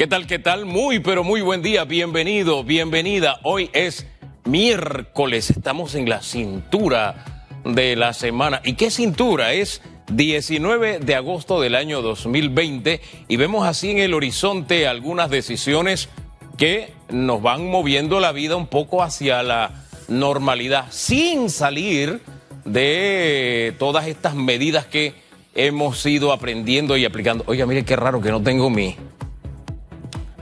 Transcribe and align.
¿Qué 0.00 0.06
tal, 0.06 0.26
qué 0.26 0.38
tal? 0.38 0.64
Muy, 0.64 1.00
pero 1.00 1.24
muy 1.24 1.42
buen 1.42 1.60
día. 1.60 1.84
Bienvenido, 1.84 2.64
bienvenida. 2.64 3.38
Hoy 3.42 3.68
es 3.74 4.06
miércoles. 4.46 5.50
Estamos 5.50 5.94
en 5.94 6.08
la 6.08 6.22
cintura 6.22 7.46
de 7.66 7.96
la 7.96 8.14
semana. 8.14 8.62
¿Y 8.64 8.76
qué 8.76 8.90
cintura? 8.90 9.52
Es 9.52 9.82
19 10.10 11.00
de 11.00 11.14
agosto 11.14 11.60
del 11.60 11.74
año 11.74 12.00
2020 12.00 13.02
y 13.28 13.36
vemos 13.36 13.66
así 13.66 13.90
en 13.90 13.98
el 13.98 14.14
horizonte 14.14 14.88
algunas 14.88 15.28
decisiones 15.28 16.08
que 16.56 16.94
nos 17.10 17.42
van 17.42 17.68
moviendo 17.68 18.20
la 18.20 18.32
vida 18.32 18.56
un 18.56 18.68
poco 18.68 19.02
hacia 19.02 19.42
la 19.42 19.84
normalidad 20.08 20.86
sin 20.88 21.50
salir 21.50 22.22
de 22.64 23.74
todas 23.78 24.06
estas 24.06 24.34
medidas 24.34 24.86
que 24.86 25.12
hemos 25.54 26.06
ido 26.06 26.32
aprendiendo 26.32 26.96
y 26.96 27.04
aplicando. 27.04 27.44
Oiga, 27.46 27.66
mire 27.66 27.84
qué 27.84 27.96
raro 27.96 28.22
que 28.22 28.30
no 28.30 28.42
tengo 28.42 28.70
mi 28.70 28.96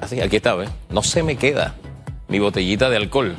Así, 0.00 0.20
aquí 0.20 0.36
está, 0.36 0.54
¿ves? 0.54 0.70
No 0.90 1.02
se 1.02 1.22
me 1.22 1.36
queda 1.36 1.74
mi 2.28 2.38
botellita 2.38 2.90
de 2.90 2.96
alcohol. 2.96 3.36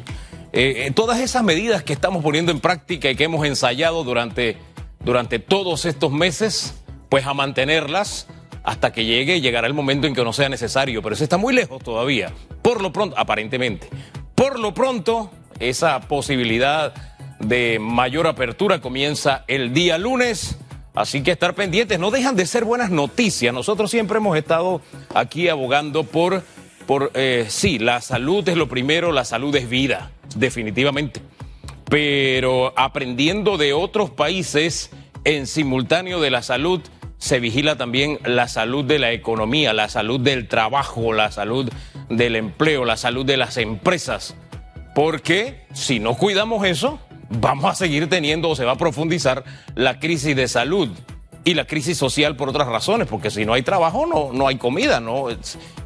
Eh, 0.51 0.85
eh, 0.87 0.91
todas 0.91 1.19
esas 1.19 1.43
medidas 1.43 1.83
que 1.83 1.93
estamos 1.93 2.23
poniendo 2.23 2.51
en 2.51 2.59
práctica 2.59 3.09
y 3.09 3.15
que 3.15 3.23
hemos 3.25 3.45
ensayado 3.45 4.03
durante, 4.03 4.57
durante 4.99 5.39
todos 5.39 5.85
estos 5.85 6.11
meses, 6.11 6.75
pues 7.07 7.25
a 7.25 7.33
mantenerlas 7.33 8.27
hasta 8.63 8.91
que 8.91 9.05
llegue, 9.05 9.41
llegará 9.41 9.67
el 9.67 9.73
momento 9.73 10.07
en 10.07 10.15
que 10.15 10.23
no 10.23 10.33
sea 10.33 10.49
necesario, 10.49 11.01
pero 11.01 11.15
eso 11.15 11.23
está 11.23 11.37
muy 11.37 11.53
lejos 11.53 11.83
todavía. 11.83 12.33
Por 12.61 12.81
lo 12.81 12.91
pronto, 12.91 13.17
aparentemente. 13.17 13.87
Por 14.35 14.59
lo 14.59 14.73
pronto, 14.73 15.31
esa 15.59 16.01
posibilidad 16.01 16.93
de 17.39 17.77
mayor 17.79 18.27
apertura 18.27 18.81
comienza 18.81 19.43
el 19.47 19.73
día 19.73 19.97
lunes. 19.97 20.57
Así 20.99 21.23
que 21.23 21.31
estar 21.31 21.55
pendientes, 21.55 21.97
no 21.97 22.11
dejan 22.11 22.35
de 22.35 22.45
ser 22.45 22.65
buenas 22.65 22.91
noticias. 22.91 23.53
Nosotros 23.53 23.89
siempre 23.89 24.17
hemos 24.17 24.37
estado 24.37 24.81
aquí 25.15 25.47
abogando 25.47 26.03
por, 26.03 26.43
por 26.85 27.11
eh, 27.13 27.45
sí, 27.47 27.79
la 27.79 28.01
salud 28.01 28.49
es 28.49 28.57
lo 28.57 28.67
primero, 28.67 29.13
la 29.13 29.23
salud 29.23 29.55
es 29.55 29.69
vida, 29.69 30.11
definitivamente. 30.35 31.21
Pero 31.85 32.73
aprendiendo 32.75 33.57
de 33.57 33.71
otros 33.71 34.09
países 34.09 34.89
en 35.23 35.47
simultáneo 35.47 36.19
de 36.19 36.31
la 36.31 36.43
salud, 36.43 36.81
se 37.17 37.39
vigila 37.39 37.77
también 37.77 38.19
la 38.25 38.49
salud 38.49 38.83
de 38.83 38.99
la 38.99 39.13
economía, 39.13 39.71
la 39.71 39.87
salud 39.87 40.19
del 40.19 40.49
trabajo, 40.49 41.13
la 41.13 41.31
salud 41.31 41.71
del 42.09 42.35
empleo, 42.35 42.83
la 42.83 42.97
salud 42.97 43.25
de 43.25 43.37
las 43.37 43.55
empresas. 43.55 44.35
Porque 44.95 45.65
si 45.71 46.01
no 46.01 46.15
cuidamos 46.15 46.65
eso, 46.65 46.99
vamos 47.29 47.71
a 47.71 47.75
seguir 47.75 48.09
teniendo 48.09 48.49
o 48.49 48.55
se 48.55 48.65
va 48.65 48.73
a 48.73 48.77
profundizar 48.77 49.43
la 49.75 49.99
crisis 49.99 50.35
de 50.35 50.47
salud 50.47 50.89
y 51.43 51.53
la 51.53 51.65
crisis 51.65 51.97
social 51.97 52.35
por 52.35 52.49
otras 52.49 52.67
razones, 52.67 53.07
porque 53.07 53.31
si 53.31 53.45
no 53.45 53.53
hay 53.53 53.61
trabajo 53.61 54.05
no, 54.05 54.31
no 54.33 54.47
hay 54.47 54.57
comida, 54.57 54.99
¿no? 54.99 55.27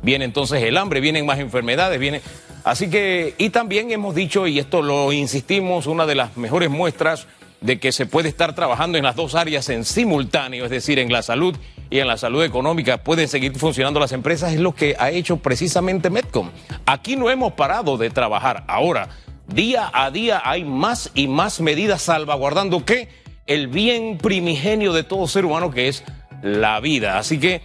Viene 0.02 0.25
entonces 0.25 0.63
el 0.63 0.77
hambre, 0.77 1.00
vienen 1.00 1.25
más 1.25 1.39
enfermedades, 1.39 2.00
viene... 2.00 2.22
Así 2.63 2.89
que, 2.89 3.35
y 3.38 3.50
también 3.50 3.91
hemos 3.91 4.16
dicho, 4.16 4.47
y 4.47 4.58
esto 4.58 4.81
lo 4.81 5.11
insistimos, 5.11 5.85
una 5.85 6.05
de 6.05 6.16
las 6.16 6.38
mejores 6.38 6.69
muestras 6.69 7.27
de 7.59 7.78
que 7.78 7.91
se 7.91 8.05
puede 8.05 8.30
estar 8.30 8.55
trabajando 8.55 8.97
en 8.97 9.03
las 9.03 9.17
dos 9.17 9.35
áreas 9.35 9.67
en 9.69 9.83
simultáneo, 9.83 10.63
es 10.66 10.72
decir, 10.72 10.97
en 11.00 11.11
la 11.11 11.22
salud 11.22 11.55
y 11.89 12.00
en 12.00 12.07
la 12.07 12.17
salud 12.17 12.41
económica, 12.44 13.03
pueden 13.03 13.28
seguir 13.28 13.53
funcionando 13.57 14.00
las 14.00 14.13
empresas, 14.13 14.53
es 14.53 14.59
lo 14.59 14.73
que 14.73 14.95
ha 14.97 15.11
hecho 15.11 15.38
precisamente 15.38 16.09
Medcom. 16.09 16.52
Aquí 16.85 17.16
no 17.16 17.30
hemos 17.30 17.53
parado 17.53 17.97
de 17.97 18.09
trabajar. 18.09 18.63
Ahora, 18.67 19.09
Día 19.47 19.91
a 19.94 20.09
día 20.09 20.41
hay 20.44 20.63
más 20.63 21.11
y 21.13 21.27
más 21.27 21.59
medidas 21.59 22.02
salvaguardando 22.02 22.86
que 22.86 23.09
el 23.45 23.67
bien 23.67 24.17
primigenio 24.17 24.94
de 24.94 25.03
todo 25.03 25.27
ser 25.27 25.45
humano 25.45 25.69
que 25.69 25.89
es 25.89 26.03
la 26.41 26.80
vida. 26.80 27.17
Así 27.17 27.39
que, 27.39 27.61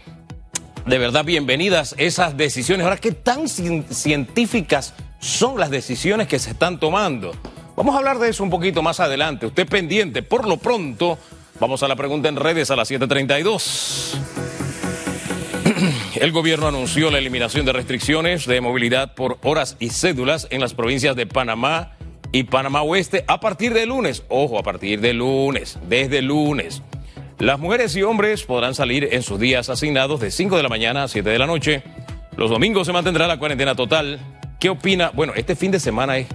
de 0.87 0.99
verdad, 0.99 1.25
bienvenidas 1.25 1.95
esas 1.99 2.37
decisiones. 2.37 2.85
Ahora, 2.85 2.97
¿qué 2.97 3.13
tan 3.13 3.49
científicas 3.49 4.95
son 5.21 5.59
las 5.59 5.71
decisiones 5.71 6.27
que 6.27 6.39
se 6.39 6.51
están 6.51 6.81
tomando? 6.81 7.33
Vamos 7.77 7.95
a 7.95 7.99
hablar 7.99 8.19
de 8.19 8.31
eso 8.31 8.43
un 8.43 8.51
poquito 8.51 8.83
más 8.83 8.99
adelante. 8.99 9.47
Usted 9.47 9.69
pendiente. 9.69 10.23
Por 10.23 10.49
lo 10.49 10.57
pronto, 10.57 11.17
vamos 11.61 11.83
a 11.85 11.89
la 11.89 11.95
pregunta 11.95 12.29
en 12.29 12.37
redes 12.37 12.73
a 12.73 12.77
las 12.77 12.89
732. 12.89 14.48
El 16.21 16.33
gobierno 16.33 16.69
anunció 16.69 17.11
la 17.11 17.19
eliminación 17.19 17.65
de 17.65 17.73
restricciones 17.73 18.47
de 18.47 18.61
movilidad 18.61 19.15
por 19.15 19.39
horas 19.43 19.77
y 19.79 19.91
cédulas 19.91 20.47
en 20.51 20.61
las 20.61 20.75
provincias 20.75 21.17
de 21.17 21.27
Panamá 21.27 21.97
y 22.33 22.45
Panamá 22.45 22.83
Oeste 22.83 23.25
a 23.27 23.41
partir 23.41 23.73
de 23.75 23.87
lunes. 23.87 24.25
Ojo, 24.29 24.59
a 24.59 24.63
partir 24.63 25.01
de 25.01 25.15
lunes, 25.15 25.79
desde 25.89 26.23
lunes. 26.23 26.83
Las 27.39 27.59
mujeres 27.59 27.95
y 27.97 28.03
hombres 28.03 28.43
podrán 28.43 28.75
salir 28.75 29.09
en 29.13 29.23
sus 29.23 29.39
días 29.39 29.69
asignados 29.69 30.21
de 30.21 30.31
5 30.31 30.57
de 30.57 30.63
la 30.63 30.69
mañana 30.69 31.05
a 31.05 31.09
7 31.09 31.29
de 31.29 31.39
la 31.39 31.47
noche. 31.47 31.83
Los 32.37 32.51
domingos 32.51 32.87
se 32.87 32.93
mantendrá 32.93 33.27
la 33.27 33.39
cuarentena 33.39 33.75
total. 33.75 34.19
¿Qué 34.59 34.71
opina? 34.71 35.11
Bueno, 35.15 35.33
este 35.37 35.55
fin 35.55 35.71
de 35.71 35.81
semana 35.81 36.19
es 36.19 36.27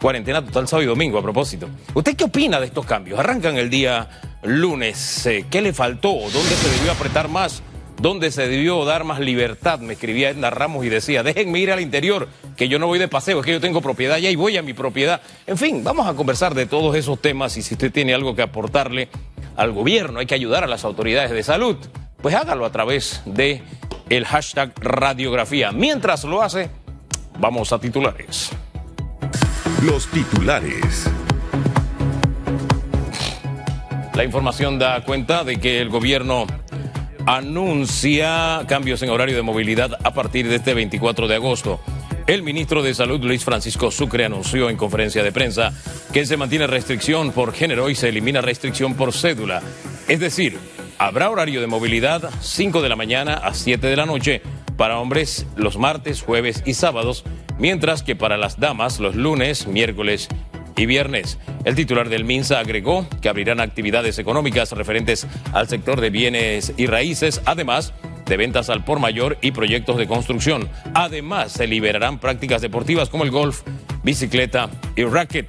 cuarentena 0.00 0.44
total 0.44 0.68
sábado 0.68 0.84
y 0.84 0.86
domingo 0.86 1.18
a 1.18 1.22
propósito. 1.22 1.68
¿Usted 1.94 2.16
qué 2.16 2.24
opina 2.24 2.60
de 2.60 2.66
estos 2.66 2.86
cambios? 2.86 3.18
Arrancan 3.18 3.56
el 3.56 3.70
día 3.70 4.08
lunes. 4.42 5.26
Eh, 5.26 5.46
¿Qué 5.50 5.60
le 5.60 5.72
faltó? 5.72 6.10
¿Dónde 6.12 6.56
se 6.56 6.70
debió 6.70 6.92
apretar 6.92 7.28
más? 7.28 7.62
Donde 8.02 8.32
se 8.32 8.48
debió 8.48 8.84
dar 8.84 9.04
más 9.04 9.20
libertad, 9.20 9.78
me 9.78 9.92
escribía 9.92 10.30
Edna 10.30 10.50
Ramos 10.50 10.84
y 10.84 10.88
decía, 10.88 11.22
déjenme 11.22 11.60
ir 11.60 11.70
al 11.70 11.80
interior, 11.80 12.28
que 12.56 12.68
yo 12.68 12.80
no 12.80 12.88
voy 12.88 12.98
de 12.98 13.06
paseo, 13.06 13.38
es 13.38 13.46
que 13.46 13.52
yo 13.52 13.60
tengo 13.60 13.80
propiedad 13.80 14.18
ya 14.18 14.28
y 14.28 14.34
voy 14.34 14.56
a 14.56 14.62
mi 14.62 14.72
propiedad. 14.74 15.20
En 15.46 15.56
fin, 15.56 15.84
vamos 15.84 16.08
a 16.08 16.14
conversar 16.14 16.52
de 16.52 16.66
todos 16.66 16.96
esos 16.96 17.22
temas 17.22 17.56
y 17.56 17.62
si 17.62 17.74
usted 17.74 17.92
tiene 17.92 18.12
algo 18.12 18.34
que 18.34 18.42
aportarle 18.42 19.08
al 19.54 19.70
gobierno, 19.70 20.18
hay 20.18 20.26
que 20.26 20.34
ayudar 20.34 20.64
a 20.64 20.66
las 20.66 20.84
autoridades 20.84 21.30
de 21.30 21.44
salud, 21.44 21.76
pues 22.20 22.34
hágalo 22.34 22.64
a 22.66 22.72
través 22.72 23.22
de 23.24 23.62
el 24.10 24.24
hashtag 24.24 24.72
radiografía. 24.80 25.70
Mientras 25.70 26.24
lo 26.24 26.42
hace, 26.42 26.70
vamos 27.38 27.72
a 27.72 27.78
titulares. 27.78 28.50
Los 29.84 30.08
titulares. 30.08 31.08
La 34.14 34.24
información 34.24 34.80
da 34.80 35.04
cuenta 35.04 35.44
de 35.44 35.60
que 35.60 35.80
el 35.80 35.88
gobierno 35.88 36.46
anuncia 37.26 38.64
cambios 38.68 39.02
en 39.02 39.10
horario 39.10 39.36
de 39.36 39.42
movilidad 39.42 39.98
a 40.02 40.12
partir 40.12 40.48
de 40.48 40.56
este 40.56 40.74
24 40.74 41.28
de 41.28 41.34
agosto. 41.36 41.80
El 42.26 42.42
ministro 42.42 42.82
de 42.82 42.94
Salud, 42.94 43.22
Luis 43.22 43.44
Francisco 43.44 43.90
Sucre, 43.90 44.24
anunció 44.24 44.70
en 44.70 44.76
conferencia 44.76 45.22
de 45.22 45.32
prensa 45.32 45.72
que 46.12 46.24
se 46.24 46.36
mantiene 46.36 46.66
restricción 46.66 47.32
por 47.32 47.52
género 47.52 47.90
y 47.90 47.94
se 47.94 48.08
elimina 48.08 48.40
restricción 48.40 48.94
por 48.94 49.12
cédula. 49.12 49.62
Es 50.08 50.20
decir, 50.20 50.58
habrá 50.98 51.30
horario 51.30 51.60
de 51.60 51.66
movilidad 51.66 52.30
5 52.40 52.80
de 52.80 52.88
la 52.88 52.96
mañana 52.96 53.34
a 53.34 53.54
7 53.54 53.86
de 53.86 53.96
la 53.96 54.06
noche 54.06 54.42
para 54.76 54.98
hombres 54.98 55.46
los 55.56 55.78
martes, 55.78 56.22
jueves 56.22 56.62
y 56.64 56.74
sábados, 56.74 57.24
mientras 57.58 58.02
que 58.02 58.16
para 58.16 58.36
las 58.36 58.58
damas 58.58 59.00
los 59.00 59.16
lunes, 59.16 59.66
miércoles 59.66 60.28
y 60.76 60.86
viernes. 60.86 61.38
El 61.64 61.74
titular 61.74 62.08
del 62.08 62.24
MINSA 62.24 62.58
agregó 62.58 63.06
que 63.20 63.28
abrirán 63.28 63.60
actividades 63.60 64.18
económicas 64.18 64.72
referentes 64.72 65.26
al 65.52 65.68
sector 65.68 66.00
de 66.00 66.10
bienes 66.10 66.72
y 66.76 66.86
raíces, 66.86 67.40
además 67.44 67.92
de 68.26 68.36
ventas 68.36 68.70
al 68.70 68.84
por 68.84 68.98
mayor 68.98 69.38
y 69.42 69.52
proyectos 69.52 69.96
de 69.96 70.06
construcción. 70.06 70.68
Además, 70.94 71.52
se 71.52 71.66
liberarán 71.66 72.18
prácticas 72.18 72.62
deportivas 72.62 73.08
como 73.08 73.24
el 73.24 73.30
golf, 73.30 73.62
bicicleta 74.02 74.70
y 74.96 75.04
racket. 75.04 75.48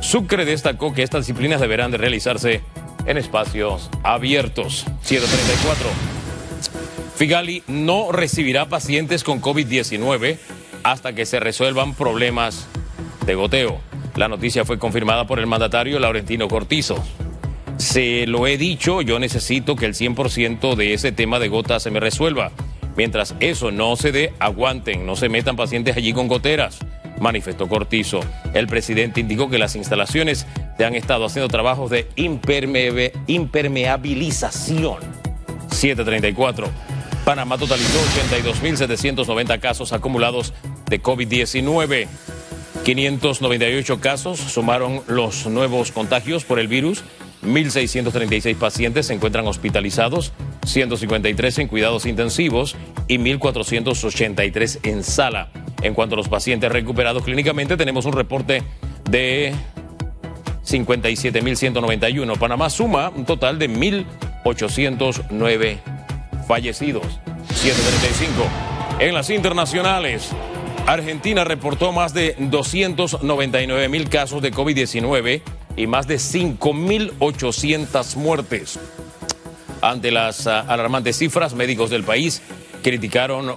Sucre 0.00 0.44
destacó 0.44 0.92
que 0.92 1.02
estas 1.02 1.26
disciplinas 1.26 1.60
deberán 1.60 1.90
de 1.90 1.98
realizarse 1.98 2.62
en 3.06 3.16
espacios 3.16 3.90
abiertos. 4.02 4.84
134. 5.02 5.88
Figali 7.16 7.62
no 7.66 8.12
recibirá 8.12 8.68
pacientes 8.68 9.24
con 9.24 9.40
COVID-19 9.40 10.38
hasta 10.82 11.14
que 11.14 11.24
se 11.24 11.40
resuelvan 11.40 11.94
problemas 11.94 12.66
de 13.24 13.34
goteo. 13.34 13.85
La 14.16 14.28
noticia 14.28 14.64
fue 14.64 14.78
confirmada 14.78 15.26
por 15.26 15.38
el 15.38 15.46
mandatario 15.46 15.98
Laurentino 15.98 16.48
Cortizo. 16.48 16.96
Se 17.76 18.26
lo 18.26 18.46
he 18.46 18.56
dicho, 18.56 19.02
yo 19.02 19.18
necesito 19.18 19.76
que 19.76 19.84
el 19.84 19.92
100% 19.92 20.74
de 20.74 20.94
ese 20.94 21.12
tema 21.12 21.38
de 21.38 21.48
gotas 21.48 21.82
se 21.82 21.90
me 21.90 22.00
resuelva. 22.00 22.50
Mientras 22.96 23.34
eso 23.40 23.70
no 23.70 23.94
se 23.96 24.12
dé, 24.12 24.32
aguanten, 24.38 25.04
no 25.04 25.16
se 25.16 25.28
metan 25.28 25.54
pacientes 25.54 25.98
allí 25.98 26.14
con 26.14 26.28
goteras, 26.28 26.78
manifestó 27.20 27.68
Cortizo. 27.68 28.20
El 28.54 28.68
presidente 28.68 29.20
indicó 29.20 29.50
que 29.50 29.58
las 29.58 29.76
instalaciones 29.76 30.46
se 30.78 30.84
han 30.86 30.94
estado 30.94 31.26
haciendo 31.26 31.48
trabajos 31.48 31.90
de 31.90 32.08
impermeabilización. 32.16 35.00
734. 35.70 36.70
Panamá 37.26 37.58
totalizó 37.58 37.98
82.790 38.54 39.60
casos 39.60 39.92
acumulados 39.92 40.54
de 40.88 41.02
COVID-19. 41.02 42.08
598 42.86 44.00
casos 44.00 44.38
sumaron 44.38 45.02
los 45.08 45.46
nuevos 45.46 45.90
contagios 45.90 46.44
por 46.44 46.60
el 46.60 46.68
virus. 46.68 47.02
1.636 47.42 48.54
pacientes 48.54 49.06
se 49.06 49.14
encuentran 49.14 49.44
hospitalizados, 49.48 50.32
153 50.64 51.58
en 51.58 51.66
cuidados 51.66 52.06
intensivos 52.06 52.76
y 53.08 53.18
1.483 53.18 54.78
en 54.84 55.02
sala. 55.02 55.50
En 55.82 55.94
cuanto 55.94 56.14
a 56.14 56.18
los 56.18 56.28
pacientes 56.28 56.70
recuperados 56.70 57.24
clínicamente, 57.24 57.76
tenemos 57.76 58.04
un 58.04 58.12
reporte 58.12 58.62
de 59.10 59.52
57.191. 60.64 62.38
Panamá 62.38 62.70
suma 62.70 63.08
un 63.08 63.24
total 63.24 63.58
de 63.58 63.68
1.809 63.68 65.78
fallecidos. 66.46 67.18
735. 67.52 68.44
En 69.00 69.12
las 69.12 69.28
internacionales, 69.30 70.30
Argentina 70.86 71.42
reportó 71.42 71.90
más 71.90 72.14
de 72.14 72.36
299 72.38 73.88
mil 73.88 74.08
casos 74.08 74.40
de 74.40 74.52
COVID-19 74.52 75.42
y 75.76 75.88
más 75.88 76.06
de 76.06 76.16
5.800 76.16 78.14
muertes. 78.14 78.78
Ante 79.82 80.12
las 80.12 80.46
ah, 80.46 80.60
alarmantes 80.60 81.18
cifras, 81.18 81.54
médicos 81.54 81.90
del 81.90 82.04
país 82.04 82.40
criticaron 82.84 83.56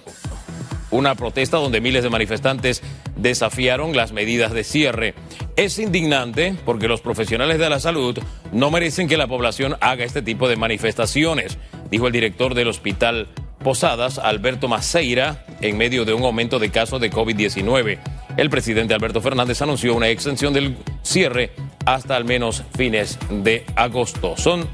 una 0.89 1.13
protesta 1.13 1.57
donde 1.57 1.81
miles 1.81 2.01
de 2.01 2.09
manifestantes 2.09 2.81
desafiaron 3.15 3.95
las 3.95 4.11
medidas 4.11 4.51
de 4.51 4.63
cierre. 4.63 5.13
Es 5.55 5.77
indignante 5.77 6.55
porque 6.65 6.87
los 6.87 7.01
profesionales 7.01 7.59
de 7.59 7.69
la 7.69 7.79
salud 7.79 8.17
no 8.51 8.71
merecen 8.71 9.07
que 9.07 9.17
la 9.17 9.27
población 9.27 9.75
haga 9.81 10.03
este 10.03 10.23
tipo 10.23 10.49
de 10.49 10.55
manifestaciones, 10.55 11.59
dijo 11.91 12.07
el 12.07 12.13
director 12.13 12.55
del 12.55 12.69
hospital 12.69 13.27
Posadas, 13.63 14.17
Alberto 14.17 14.67
Maceira, 14.67 15.45
en 15.61 15.77
medio 15.77 16.05
de 16.05 16.13
un 16.13 16.23
aumento 16.23 16.59
de 16.59 16.69
casos 16.69 17.01
de 17.01 17.11
COVID-19. 17.11 17.99
El 18.37 18.49
presidente 18.49 18.93
Alberto 18.93 19.21
Fernández 19.21 19.61
anunció 19.61 19.95
una 19.95 20.09
extensión 20.09 20.53
del 20.53 20.77
cierre 21.03 21.51
hasta 21.85 22.15
al 22.15 22.25
menos 22.25 22.63
fines 22.77 23.17
de 23.29 23.65
agosto. 23.75 24.37
Son 24.37 24.67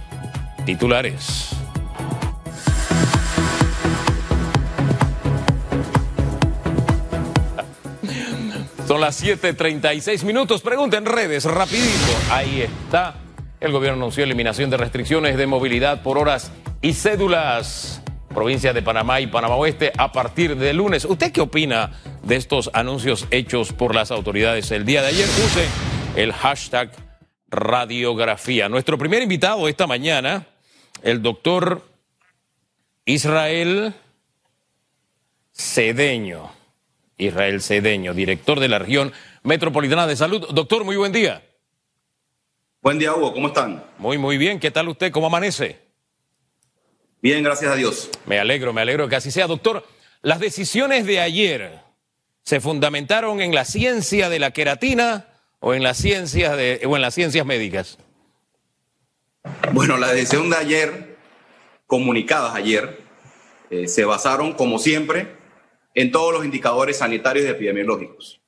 titulares. 0.65 1.55
Son 8.87 9.01
las 9.01 9.19
7:36 9.21 10.23
minutos. 10.23 10.61
Pregunta 10.61 10.97
en 10.97 11.05
redes, 11.05 11.45
rapidito. 11.45 12.11
Ahí 12.29 12.61
está. 12.61 13.15
El 13.59 13.71
gobierno 13.71 13.97
anunció 14.03 14.23
eliminación 14.23 14.69
de 14.69 14.77
restricciones 14.77 15.37
de 15.37 15.47
movilidad 15.47 16.03
por 16.03 16.19
horas 16.19 16.51
y 16.81 16.93
cédulas 16.93 18.03
provincia 18.35 18.73
de 18.73 18.83
Panamá 18.83 19.21
y 19.21 19.27
Panamá 19.27 19.55
Oeste 19.55 19.93
a 19.97 20.11
partir 20.11 20.57
de 20.57 20.73
lunes. 20.73 21.05
¿Usted 21.05 21.31
qué 21.31 21.41
opina 21.41 21.93
de 22.21 22.35
estos 22.35 22.69
anuncios 22.73 23.25
hechos 23.31 23.71
por 23.71 23.95
las 23.95 24.11
autoridades 24.11 24.69
el 24.71 24.85
día 24.85 25.01
de 25.01 25.07
ayer? 25.07 25.25
Use 25.25 25.65
el 26.15 26.33
hashtag 26.33 26.91
radiografía. 27.47 28.67
Nuestro 28.67 28.97
primer 28.97 29.23
invitado 29.23 29.67
esta 29.69 29.87
mañana, 29.87 30.45
el 31.01 31.21
doctor 31.21 31.87
Israel 33.05 33.93
Cedeño. 35.53 36.51
Israel 37.17 37.61
Cedeño, 37.61 38.13
director 38.13 38.59
de 38.59 38.67
la 38.67 38.79
región 38.79 39.13
metropolitana 39.43 40.05
de 40.05 40.17
salud. 40.17 40.45
Doctor, 40.53 40.83
muy 40.83 40.97
buen 40.97 41.13
día. 41.13 41.41
Buen 42.81 42.99
día, 42.99 43.15
Hugo. 43.15 43.33
¿Cómo 43.33 43.47
están? 43.47 43.81
Muy, 43.97 44.17
muy 44.17 44.37
bien. 44.37 44.59
¿Qué 44.59 44.71
tal 44.71 44.89
usted? 44.89 45.13
¿Cómo 45.13 45.27
amanece? 45.27 45.84
Bien, 47.25 47.42
gracias 47.42 47.72
a 47.72 47.75
Dios. 47.75 48.12
Me 48.27 48.38
alegro, 48.38 48.72
me 48.72 48.81
alegro 48.81 49.10
que 49.10 49.16
así 49.16 49.31
sea. 49.31 49.48
Doctor, 49.48 49.83
las 50.22 50.39
decisiones 50.39 51.07
de 51.07 51.19
ayer 51.19 51.80
se 52.44 52.60
fundamentaron 52.60 53.42
en 53.42 53.56
la 53.56 53.66
ciencia 53.66 54.30
de 54.30 54.38
la 54.38 54.51
queratina 54.51 55.25
o 55.60 55.74
en 55.74 55.81
las 55.81 55.98
ciencias 55.98 56.56
de, 56.56 56.81
o 56.86 56.95
en 56.95 57.01
las 57.01 57.16
ciencias 57.16 57.44
médicas. 57.44 57.98
Bueno, 59.74 59.98
la 59.98 60.13
decisión 60.13 60.51
de 60.51 60.57
ayer, 60.57 61.18
comunicadas 61.88 62.54
ayer, 62.54 63.00
eh, 63.71 63.88
se 63.88 64.06
basaron, 64.06 64.54
como 64.54 64.78
siempre, 64.78 65.30
en 65.95 66.12
todos 66.12 66.31
los 66.31 66.45
indicadores 66.45 66.98
sanitarios 66.98 67.48
y 67.48 67.50
epidemiológicos. 67.50 68.39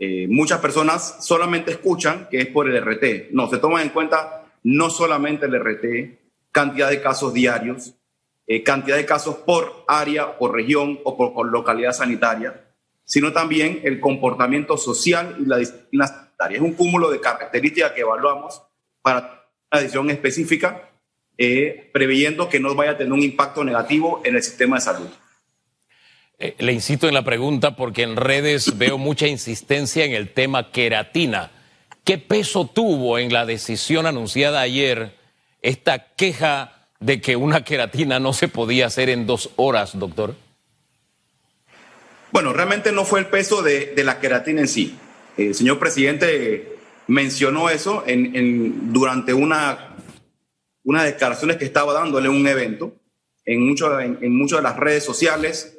Eh, 0.00 0.26
muchas 0.28 0.58
personas 0.58 1.24
solamente 1.24 1.70
escuchan 1.70 2.26
que 2.28 2.40
es 2.40 2.48
por 2.48 2.68
el 2.68 2.76
RT. 2.76 3.28
No, 3.30 3.48
se 3.48 3.58
toman 3.58 3.82
en 3.82 3.90
cuenta 3.90 4.46
no 4.64 4.90
solamente 4.90 5.46
el 5.46 5.54
RT, 5.54 6.23
cantidad 6.54 6.88
de 6.88 7.02
casos 7.02 7.34
diarios, 7.34 7.94
eh, 8.46 8.62
cantidad 8.62 8.96
de 8.96 9.04
casos 9.04 9.34
por 9.38 9.84
área, 9.88 10.38
por 10.38 10.52
región 10.52 11.00
o 11.02 11.16
por, 11.16 11.50
localidad 11.50 11.92
sanitaria, 11.92 12.64
sino 13.04 13.32
también 13.32 13.80
el 13.82 13.98
comportamiento 13.98 14.76
social 14.76 15.36
y 15.40 15.46
la 15.46 15.56
disciplina 15.56 16.06
sanitaria. 16.06 16.58
Es 16.58 16.62
un 16.62 16.74
cúmulo 16.74 17.10
de 17.10 17.20
características 17.20 17.90
que 17.90 18.02
evaluamos 18.02 18.62
para 19.02 19.48
una 19.72 19.80
decisión 19.80 20.08
específica, 20.10 20.90
eh, 21.36 21.90
preveyendo 21.92 22.48
que 22.48 22.60
no 22.60 22.72
vaya 22.76 22.92
a 22.92 22.96
tener 22.96 23.12
un 23.12 23.22
impacto 23.22 23.64
negativo 23.64 24.22
en 24.24 24.36
el 24.36 24.42
sistema 24.44 24.76
de 24.76 24.82
salud. 24.82 25.08
Eh, 26.38 26.54
le 26.58 26.72
insisto 26.72 27.08
en 27.08 27.14
la 27.14 27.24
pregunta 27.24 27.74
porque 27.74 28.02
en 28.02 28.14
redes 28.14 28.78
veo 28.78 28.96
mucha 28.96 29.26
insistencia 29.26 30.04
en 30.04 30.12
el 30.12 30.32
tema 30.32 30.70
queratina. 30.70 31.50
¿Qué 32.04 32.18
peso 32.18 32.70
tuvo 32.72 33.18
en 33.18 33.32
la 33.32 33.44
decisión 33.44 34.06
anunciada 34.06 34.60
ayer 34.60 35.23
esta 35.64 36.14
queja 36.14 36.72
de 37.00 37.20
que 37.22 37.36
una 37.36 37.64
queratina 37.64 38.20
no 38.20 38.34
se 38.34 38.48
podía 38.48 38.86
hacer 38.86 39.08
en 39.08 39.26
dos 39.26 39.50
horas, 39.56 39.98
doctor? 39.98 40.34
Bueno, 42.30 42.52
realmente 42.52 42.92
no 42.92 43.04
fue 43.04 43.20
el 43.20 43.26
peso 43.26 43.62
de, 43.62 43.94
la 44.04 44.20
queratina 44.20 44.60
en 44.60 44.68
sí. 44.68 44.96
El 45.38 45.54
señor 45.54 45.78
presidente 45.78 46.76
mencionó 47.06 47.70
eso 47.70 48.04
durante 48.06 49.32
una, 49.32 49.96
unas 50.84 51.04
declaraciones 51.04 51.56
que 51.56 51.64
estaba 51.64 51.94
dándole 51.94 52.28
un 52.28 52.46
evento. 52.46 52.92
En, 53.46 53.66
mucho, 53.66 53.98
en, 54.00 54.36
muchas 54.36 54.58
de 54.58 54.62
las 54.64 54.76
redes 54.76 55.04
sociales 55.04 55.78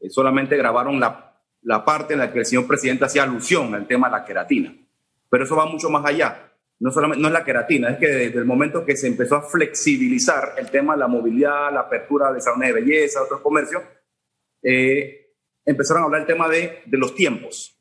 eh, 0.00 0.10
solamente 0.10 0.56
grabaron 0.56 0.98
la, 1.00 1.40
la 1.62 1.84
parte 1.84 2.14
en 2.14 2.20
la 2.20 2.32
que 2.32 2.40
el 2.40 2.46
señor 2.46 2.66
presidente 2.66 3.04
hacía 3.04 3.24
alusión 3.24 3.74
al 3.74 3.86
tema 3.86 4.08
de 4.08 4.12
la 4.12 4.24
queratina. 4.24 4.74
Pero 5.28 5.44
eso 5.44 5.56
va 5.56 5.66
mucho 5.66 5.90
más 5.90 6.04
allá 6.04 6.45
no 6.78 6.90
solamente 6.90 7.22
no 7.22 7.28
es 7.28 7.34
la 7.34 7.44
queratina, 7.44 7.90
es 7.90 7.98
que 7.98 8.06
desde 8.06 8.38
el 8.38 8.44
momento 8.44 8.84
que 8.84 8.96
se 8.96 9.06
empezó 9.06 9.36
a 9.36 9.42
flexibilizar 9.42 10.54
el 10.58 10.70
tema 10.70 10.94
de 10.94 11.00
la 11.00 11.08
movilidad, 11.08 11.72
la 11.72 11.80
apertura 11.80 12.32
de 12.32 12.40
salones 12.40 12.68
de 12.68 12.80
belleza, 12.80 13.22
otros 13.22 13.40
comercios, 13.40 13.82
eh, 14.62 15.32
empezaron 15.64 16.02
a 16.02 16.06
hablar 16.06 16.20
el 16.22 16.26
tema 16.26 16.48
de, 16.48 16.82
de 16.84 16.98
los 16.98 17.14
tiempos. 17.14 17.80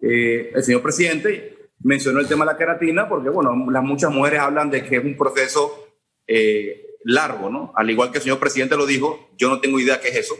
Eh, 0.00 0.52
el 0.54 0.62
señor 0.62 0.82
presidente 0.82 1.70
mencionó 1.80 2.20
el 2.20 2.28
tema 2.28 2.44
de 2.44 2.52
la 2.52 2.58
queratina 2.58 3.08
porque, 3.08 3.28
bueno, 3.28 3.70
las 3.70 3.82
muchas 3.82 4.12
mujeres 4.12 4.40
hablan 4.40 4.70
de 4.70 4.84
que 4.84 4.96
es 4.96 5.04
un 5.04 5.16
proceso 5.16 5.88
eh, 6.26 6.96
largo, 7.04 7.50
¿no? 7.50 7.72
Al 7.74 7.90
igual 7.90 8.10
que 8.10 8.18
el 8.18 8.22
señor 8.22 8.38
presidente 8.38 8.76
lo 8.76 8.86
dijo, 8.86 9.30
yo 9.36 9.48
no 9.48 9.60
tengo 9.60 9.80
idea 9.80 10.00
qué 10.00 10.08
es 10.08 10.16
eso, 10.16 10.34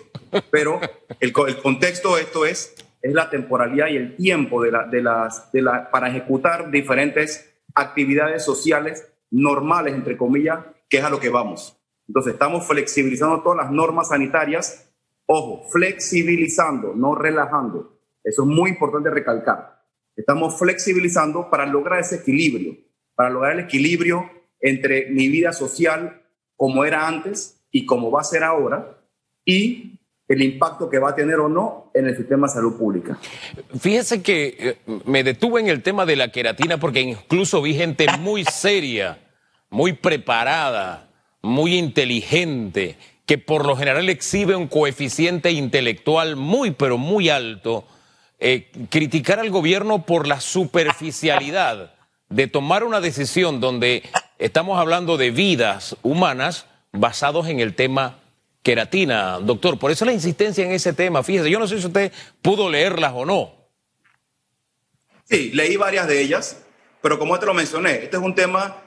pero 0.50 0.80
el, 1.20 1.32
el 1.48 1.56
contexto 1.58 2.16
de 2.16 2.22
esto 2.22 2.46
es, 2.46 2.74
es 3.02 3.12
la 3.12 3.30
temporalidad 3.30 3.88
y 3.88 3.96
el 3.96 4.16
tiempo 4.16 4.62
de, 4.62 4.72
la, 4.72 4.84
de 4.84 5.02
las, 5.02 5.50
de 5.52 5.62
la, 5.62 5.90
para 5.90 6.08
ejecutar 6.08 6.70
diferentes 6.70 7.55
actividades 7.76 8.44
sociales 8.44 9.12
normales, 9.30 9.94
entre 9.94 10.16
comillas, 10.16 10.64
que 10.88 10.98
es 10.98 11.04
a 11.04 11.10
lo 11.10 11.20
que 11.20 11.28
vamos. 11.28 11.78
Entonces, 12.08 12.32
estamos 12.32 12.66
flexibilizando 12.66 13.42
todas 13.42 13.58
las 13.58 13.70
normas 13.70 14.08
sanitarias. 14.08 14.92
Ojo, 15.26 15.68
flexibilizando, 15.70 16.94
no 16.94 17.14
relajando. 17.14 18.00
Eso 18.24 18.42
es 18.42 18.48
muy 18.48 18.70
importante 18.70 19.10
recalcar. 19.10 19.84
Estamos 20.16 20.58
flexibilizando 20.58 21.50
para 21.50 21.66
lograr 21.66 22.00
ese 22.00 22.16
equilibrio, 22.16 22.76
para 23.14 23.30
lograr 23.30 23.52
el 23.52 23.60
equilibrio 23.60 24.30
entre 24.60 25.10
mi 25.10 25.28
vida 25.28 25.52
social 25.52 26.22
como 26.56 26.84
era 26.84 27.06
antes 27.06 27.62
y 27.70 27.84
como 27.84 28.10
va 28.10 28.22
a 28.22 28.24
ser 28.24 28.42
ahora 28.42 28.98
y 29.44 30.00
el 30.28 30.42
impacto 30.42 30.90
que 30.90 30.98
va 30.98 31.10
a 31.10 31.14
tener 31.14 31.38
o 31.38 31.48
no 31.48 31.90
en 31.94 32.06
el 32.06 32.16
sistema 32.16 32.48
de 32.48 32.54
salud 32.54 32.76
pública. 32.76 33.18
Fíjese 33.78 34.22
que 34.22 34.56
eh, 34.58 35.00
me 35.04 35.22
detuve 35.22 35.60
en 35.60 35.68
el 35.68 35.82
tema 35.82 36.04
de 36.04 36.16
la 36.16 36.28
queratina 36.28 36.78
porque 36.78 37.00
incluso 37.00 37.62
vi 37.62 37.74
gente 37.74 38.06
muy 38.18 38.44
seria, 38.44 39.18
muy 39.70 39.92
preparada, 39.92 41.10
muy 41.42 41.76
inteligente, 41.76 42.96
que 43.24 43.38
por 43.38 43.66
lo 43.66 43.76
general 43.76 44.08
exhibe 44.08 44.56
un 44.56 44.66
coeficiente 44.66 45.52
intelectual 45.52 46.36
muy, 46.36 46.72
pero 46.72 46.98
muy 46.98 47.28
alto, 47.28 47.84
eh, 48.38 48.70
criticar 48.90 49.38
al 49.38 49.50
gobierno 49.50 50.04
por 50.04 50.26
la 50.26 50.40
superficialidad 50.40 51.94
de 52.28 52.48
tomar 52.48 52.82
una 52.84 53.00
decisión 53.00 53.60
donde 53.60 54.02
estamos 54.38 54.78
hablando 54.78 55.16
de 55.16 55.30
vidas 55.30 55.96
humanas 56.02 56.66
basados 56.92 57.48
en 57.48 57.60
el 57.60 57.74
tema 57.74 58.18
queratina, 58.66 59.38
doctor. 59.38 59.78
Por 59.78 59.92
eso 59.92 60.04
la 60.04 60.12
insistencia 60.12 60.64
en 60.64 60.72
ese 60.72 60.92
tema. 60.92 61.22
Fíjese, 61.22 61.48
yo 61.48 61.60
no 61.60 61.68
sé 61.68 61.78
si 61.78 61.86
usted 61.86 62.10
pudo 62.42 62.68
leerlas 62.68 63.12
o 63.14 63.24
no. 63.24 63.70
Sí, 65.22 65.52
leí 65.52 65.76
varias 65.76 66.08
de 66.08 66.20
ellas, 66.20 66.66
pero 67.00 67.16
como 67.16 67.38
te 67.38 67.46
lo 67.46 67.54
mencioné, 67.54 68.02
este 68.02 68.16
es 68.16 68.22
un 68.24 68.34
tema 68.34 68.82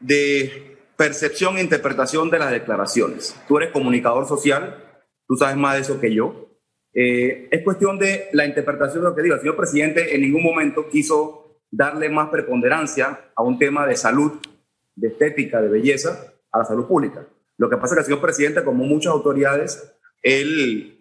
de 0.00 0.76
percepción 0.98 1.56
e 1.56 1.62
interpretación 1.62 2.28
de 2.28 2.38
las 2.38 2.50
declaraciones. 2.50 3.34
Tú 3.48 3.56
eres 3.56 3.70
comunicador 3.70 4.28
social, 4.28 4.84
tú 5.26 5.34
sabes 5.36 5.56
más 5.56 5.76
de 5.76 5.80
eso 5.80 5.98
que 5.98 6.14
yo. 6.14 6.50
Eh, 6.92 7.48
es 7.50 7.64
cuestión 7.64 7.98
de 7.98 8.28
la 8.34 8.44
interpretación 8.44 9.02
de 9.02 9.08
lo 9.08 9.16
que 9.16 9.22
digo. 9.22 9.34
El 9.34 9.40
señor 9.40 9.56
presidente 9.56 10.14
en 10.14 10.20
ningún 10.20 10.42
momento 10.42 10.90
quiso 10.90 11.62
darle 11.70 12.10
más 12.10 12.28
preponderancia 12.28 13.30
a 13.34 13.42
un 13.42 13.58
tema 13.58 13.86
de 13.86 13.96
salud, 13.96 14.32
de 14.94 15.08
estética, 15.08 15.62
de 15.62 15.70
belleza, 15.70 16.34
a 16.52 16.58
la 16.58 16.66
salud 16.66 16.84
pública. 16.84 17.26
Lo 17.58 17.70
que 17.70 17.76
pasa 17.76 17.86
es 17.86 17.92
que 17.94 18.00
el 18.00 18.06
señor 18.06 18.20
presidente, 18.20 18.64
como 18.64 18.84
muchas 18.84 19.12
autoridades, 19.12 19.92
él 20.22 20.96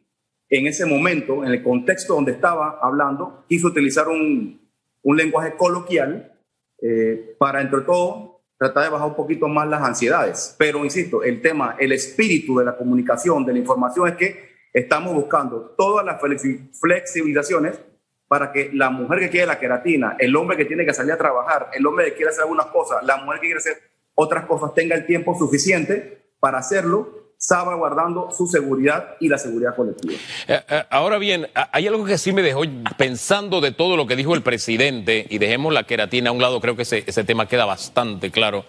en 0.50 0.68
ese 0.68 0.86
momento, 0.86 1.44
en 1.44 1.52
el 1.52 1.64
contexto 1.64 2.14
donde 2.14 2.32
estaba 2.32 2.80
hablando, 2.82 3.46
quiso 3.50 3.68
utilizar 3.68 4.08
un, 4.08 4.62
un 5.02 5.18
lenguaje 5.18 5.56
coloquial 5.56 6.34
eh, 6.82 7.36
para, 7.40 7.62
entre 7.62 7.82
todo, 7.82 8.42
tratar 8.58 8.84
de 8.84 8.90
bajar 8.90 9.08
un 9.08 9.16
poquito 9.16 9.48
más 9.48 9.68
las 9.68 9.82
ansiedades. 9.82 10.56
Pero, 10.58 10.84
insisto, 10.84 11.24
el 11.24 11.42
tema, 11.42 11.76
el 11.80 11.92
espíritu 11.92 12.60
de 12.60 12.66
la 12.66 12.78
comunicación, 12.78 13.46
de 13.46 13.54
la 13.54 13.60
información, 13.60 14.08
es 14.08 14.16
que 14.16 14.50
estamos 14.74 15.14
buscando 15.14 15.74
todas 15.78 16.06
las 16.06 16.22
flexibilizaciones 16.22 17.80
para 18.28 18.52
que 18.52 18.72
la 18.74 18.90
mujer 18.90 19.20
que 19.20 19.30
quiere 19.30 19.48
la 19.48 19.60
queratina, 19.60 20.16
el 20.20 20.36
hombre 20.36 20.58
que 20.58 20.66
tiene 20.66 20.86
que 20.86 20.94
salir 20.94 21.14
a 21.14 21.18
trabajar, 21.18 21.70
el 21.74 21.86
hombre 21.86 22.06
que 22.06 22.14
quiere 22.14 22.30
hacer 22.30 22.42
algunas 22.44 22.68
cosas, 22.68 23.04
la 23.04 23.18
mujer 23.18 23.40
que 23.40 23.48
quiere 23.48 23.60
hacer 23.60 23.78
otras 24.16 24.46
cosas, 24.46 24.74
tenga 24.74 24.96
el 24.96 25.06
tiempo 25.06 25.38
suficiente 25.38 26.25
para 26.46 26.60
hacerlo 26.60 27.10
salvaguardando 27.38 28.30
su 28.32 28.46
seguridad 28.46 29.16
y 29.20 29.30
la 29.30 29.40
seguridad 29.40 29.76
colectiva. 29.76 30.14
Eh, 30.48 30.62
eh, 30.70 30.84
ahora 30.92 31.18
bien, 31.18 31.48
hay 31.72 31.88
algo 31.88 32.06
que 32.06 32.20
sí 32.20 32.34
me 32.34 32.44
dejó 32.44 32.62
pensando 33.00 33.62
de 33.62 33.72
todo 33.72 33.98
lo 33.98 34.06
que 34.06 34.16
dijo 34.16 34.36
el 34.36 34.44
presidente, 34.44 35.26
y 35.28 35.40
dejemos 35.40 35.74
la 35.74 35.86
queratina 35.86 36.30
a 36.30 36.34
un 36.34 36.44
lado, 36.44 36.62
creo 36.62 36.76
que 36.76 36.84
ese, 36.84 37.02
tema 37.24 37.48
queda 37.48 37.66
bastante 37.66 38.30
claro. 38.30 38.64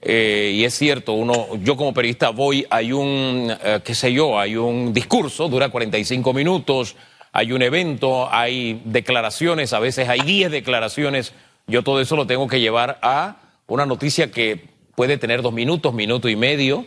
Eh, 0.00 0.52
y 0.54 0.64
es 0.64 0.74
cierto, 0.74 1.14
uno, 1.14 1.56
yo 1.64 1.76
como 1.76 1.92
periodista 1.92 2.30
voy, 2.30 2.64
hay 2.70 2.92
un, 2.92 3.52
qué 3.82 3.94
sé 3.96 4.12
yo, 4.12 4.38
hay 4.38 4.54
un 4.54 4.92
discurso, 4.92 5.48
dura 5.48 5.70
45 5.70 6.32
minutos, 6.32 6.94
hay 7.32 7.50
un 7.50 7.60
evento, 7.60 8.32
hay 8.32 8.82
declaraciones, 8.84 9.72
a 9.72 9.80
veces 9.80 10.08
hay 10.08 10.20
10 10.20 10.52
declaraciones, 10.52 11.32
yo 11.66 11.82
todo 11.82 12.00
eso 12.00 12.14
lo 12.14 12.28
tengo 12.28 12.46
que 12.46 12.60
llevar 12.60 13.00
a 13.02 13.38
una 13.66 13.84
noticia 13.84 14.30
que 14.30 14.76
puede 14.96 15.18
tener 15.18 15.42
dos 15.42 15.52
minutos, 15.52 15.94
minuto 15.94 16.28
y 16.28 16.34
medio, 16.34 16.86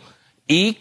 y 0.49 0.79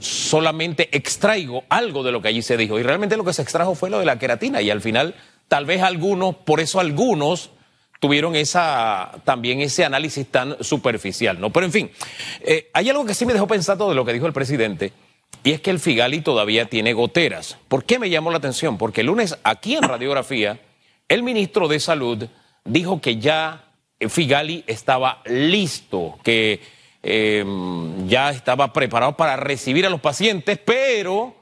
solamente 0.00 0.94
extraigo 0.96 1.64
algo 1.70 2.04
de 2.04 2.12
lo 2.12 2.20
que 2.22 2.28
allí 2.28 2.42
se 2.42 2.56
dijo. 2.56 2.78
Y 2.78 2.82
realmente 2.82 3.16
lo 3.16 3.24
que 3.24 3.32
se 3.32 3.42
extrajo 3.42 3.74
fue 3.74 3.90
lo 3.90 3.98
de 3.98 4.04
la 4.04 4.18
queratina. 4.18 4.60
Y 4.60 4.70
al 4.70 4.82
final, 4.82 5.16
tal 5.48 5.64
vez 5.64 5.82
algunos, 5.82 6.36
por 6.36 6.60
eso 6.60 6.78
algunos 6.78 7.50
tuvieron 8.00 8.36
esa, 8.36 9.10
también 9.24 9.60
ese 9.60 9.84
análisis 9.84 10.26
tan 10.28 10.62
superficial, 10.62 11.40
¿no? 11.40 11.50
Pero 11.50 11.66
en 11.66 11.72
fin, 11.72 11.90
eh, 12.42 12.70
hay 12.74 12.90
algo 12.90 13.04
que 13.06 13.14
sí 13.14 13.26
me 13.26 13.32
dejó 13.32 13.46
pensando 13.46 13.88
de 13.88 13.94
lo 13.94 14.04
que 14.04 14.12
dijo 14.12 14.26
el 14.26 14.32
presidente, 14.32 14.92
y 15.42 15.52
es 15.52 15.60
que 15.60 15.70
el 15.70 15.80
Figali 15.80 16.20
todavía 16.20 16.66
tiene 16.66 16.92
goteras. 16.92 17.56
¿Por 17.68 17.84
qué 17.84 17.98
me 17.98 18.10
llamó 18.10 18.30
la 18.30 18.36
atención? 18.36 18.78
Porque 18.78 19.00
el 19.00 19.08
lunes 19.08 19.38
aquí 19.42 19.74
en 19.74 19.82
Radiografía, 19.82 20.60
el 21.08 21.22
ministro 21.22 21.66
de 21.66 21.80
Salud 21.80 22.26
dijo 22.64 23.00
que 23.00 23.16
ya 23.16 23.64
Figali 24.08 24.62
estaba 24.66 25.22
listo, 25.24 26.18
que 26.22 26.60
Em, 27.02 28.08
ya 28.08 28.30
estaba 28.30 28.72
preparado 28.72 29.16
para 29.16 29.36
recibir 29.36 29.86
a 29.86 29.90
los 29.90 30.00
pacientes, 30.00 30.58
pero 30.58 31.36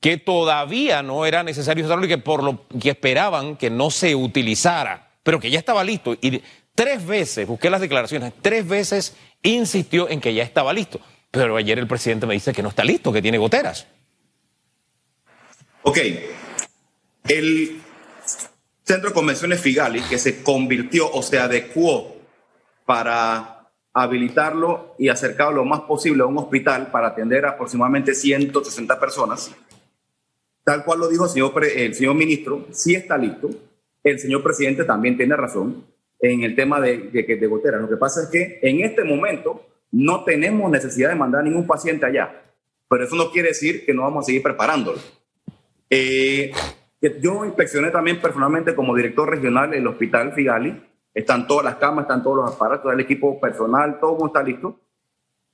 que 0.00 0.16
todavía 0.16 1.02
no 1.02 1.26
era 1.26 1.42
necesario 1.42 1.84
usarlo 1.84 2.06
y 2.06 2.08
que 2.08 2.18
por 2.18 2.42
lo 2.42 2.66
que 2.80 2.90
esperaban 2.90 3.56
que 3.56 3.70
no 3.70 3.90
se 3.90 4.14
utilizara, 4.14 5.10
pero 5.22 5.40
que 5.40 5.50
ya 5.50 5.58
estaba 5.58 5.84
listo. 5.84 6.14
Y 6.20 6.42
tres 6.74 7.06
veces, 7.06 7.46
busqué 7.46 7.70
las 7.70 7.80
declaraciones, 7.80 8.32
tres 8.42 8.66
veces 8.66 9.16
insistió 9.42 10.08
en 10.08 10.20
que 10.20 10.34
ya 10.34 10.42
estaba 10.42 10.72
listo. 10.72 11.00
Pero 11.30 11.56
ayer 11.56 11.78
el 11.78 11.86
presidente 11.86 12.26
me 12.26 12.34
dice 12.34 12.52
que 12.52 12.62
no 12.62 12.70
está 12.70 12.84
listo, 12.84 13.12
que 13.12 13.22
tiene 13.22 13.38
goteras. 13.38 13.86
Ok. 15.82 15.98
El 17.28 17.80
Centro 18.84 19.10
de 19.10 19.14
Convenciones 19.14 19.60
Figali, 19.60 20.00
que 20.02 20.18
se 20.18 20.42
convirtió 20.42 21.10
o 21.12 21.22
se 21.22 21.38
adecuó 21.38 22.16
para 22.84 23.55
habilitarlo 23.98 24.94
y 24.98 25.08
acercarlo 25.08 25.56
lo 25.56 25.64
más 25.64 25.80
posible 25.80 26.22
a 26.22 26.26
un 26.26 26.36
hospital 26.36 26.88
para 26.90 27.08
atender 27.08 27.46
a 27.46 27.52
aproximadamente 27.52 28.14
160 28.14 29.00
personas. 29.00 29.50
Tal 30.62 30.84
cual 30.84 30.98
lo 31.00 31.08
dijo 31.08 31.24
el 31.24 31.30
señor, 31.30 31.64
el 31.64 31.94
señor 31.94 32.14
ministro, 32.14 32.66
sí 32.72 32.94
está 32.94 33.16
listo. 33.16 33.48
El 34.04 34.18
señor 34.18 34.42
presidente 34.42 34.84
también 34.84 35.16
tiene 35.16 35.34
razón 35.34 35.86
en 36.20 36.42
el 36.42 36.54
tema 36.54 36.78
de, 36.78 37.08
de, 37.10 37.22
de 37.22 37.46
goteras. 37.46 37.80
Lo 37.80 37.88
que 37.88 37.96
pasa 37.96 38.24
es 38.24 38.28
que 38.28 38.58
en 38.60 38.84
este 38.84 39.02
momento 39.02 39.66
no 39.92 40.24
tenemos 40.24 40.70
necesidad 40.70 41.08
de 41.08 41.14
mandar 41.14 41.42
ningún 41.42 41.66
paciente 41.66 42.04
allá, 42.04 42.42
pero 42.90 43.04
eso 43.04 43.16
no 43.16 43.30
quiere 43.30 43.48
decir 43.48 43.86
que 43.86 43.94
no 43.94 44.02
vamos 44.02 44.24
a 44.24 44.26
seguir 44.26 44.42
preparándolo. 44.42 44.98
Eh, 45.88 46.52
yo 47.22 47.46
inspeccioné 47.46 47.90
también 47.90 48.20
personalmente 48.20 48.74
como 48.74 48.94
director 48.94 49.30
regional 49.30 49.72
el 49.72 49.86
hospital 49.86 50.34
Figali 50.34 50.82
están 51.16 51.46
todas 51.46 51.64
las 51.64 51.76
camas, 51.76 52.02
están 52.02 52.22
todos 52.22 52.36
los 52.36 52.54
aparatos, 52.54 52.92
el 52.92 53.00
equipo 53.00 53.40
personal, 53.40 53.98
todo 53.98 54.26
está 54.26 54.42
listo. 54.42 54.78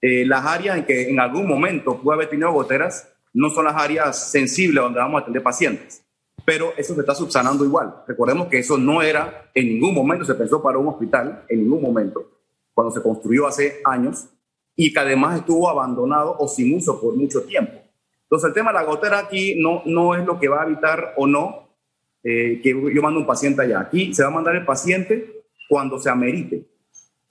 Eh, 0.00 0.26
las 0.26 0.45
áreas 0.45 0.76
en 0.76 0.85
que 0.85 1.09
en 1.09 1.21
algún 1.21 1.47
momento 1.47 2.00
puede 2.00 2.16
haber 2.16 2.31
tenido 2.31 2.50
goteras 2.50 3.09
no 3.33 3.49
son 3.49 3.66
las 3.66 3.76
áreas 3.76 4.28
sensibles 4.28 4.83
donde 4.83 4.99
vamos 4.99 5.21
a 5.21 5.23
atender 5.23 5.40
pacientes, 5.40 6.04
pero 6.45 6.73
eso 6.76 6.95
se 6.97 7.00
está 7.00 7.14
subsanando 7.14 7.64
igual. 7.64 7.95
Recordemos 8.09 8.49
que 8.49 8.59
eso 8.59 8.76
no 8.76 9.02
era, 9.02 9.50
en 9.54 9.69
ningún 9.69 9.95
momento 9.95 10.25
se 10.25 10.35
pensó 10.35 10.61
para 10.61 10.78
un 10.78 10.88
hospital, 10.88 11.45
en 11.49 11.61
ningún 11.61 11.81
momento, 11.81 12.28
cuando 12.75 12.92
se 12.92 13.00
construyó 13.00 13.47
hace 13.47 13.81
años, 13.85 14.31
y 14.75 14.92
que 14.92 14.99
además 14.99 15.38
estuvo 15.38 15.71
abandonado 15.71 16.37
o 16.40 16.49
sin 16.49 16.75
uso 16.75 17.00
por 17.00 17.14
mucho 17.14 17.45
tiempo. 17.45 17.75
Entonces 18.25 18.49
el 18.49 18.54
tema 18.54 18.73
de 18.73 18.81
la 18.81 18.85
gotera 18.85 19.21
aquí 19.21 19.54
no, 19.62 19.83
no 19.87 20.16
es 20.16 20.26
lo 20.26 20.40
que 20.40 20.49
va 20.49 20.62
a 20.62 20.66
evitar 20.66 21.14
o 21.16 21.28
no 21.28 21.69
eh, 22.25 22.61
que 22.62 22.71
yo 22.71 23.00
mando 23.00 23.21
un 23.21 23.26
paciente 23.26 23.62
allá. 23.62 23.78
Aquí 23.78 24.12
se 24.12 24.25
va 24.25 24.28
a 24.28 24.33
mandar 24.33 24.57
el 24.57 24.64
paciente 24.64 25.42
cuando 25.73 25.99
se 25.99 26.11
amerite. 26.11 26.69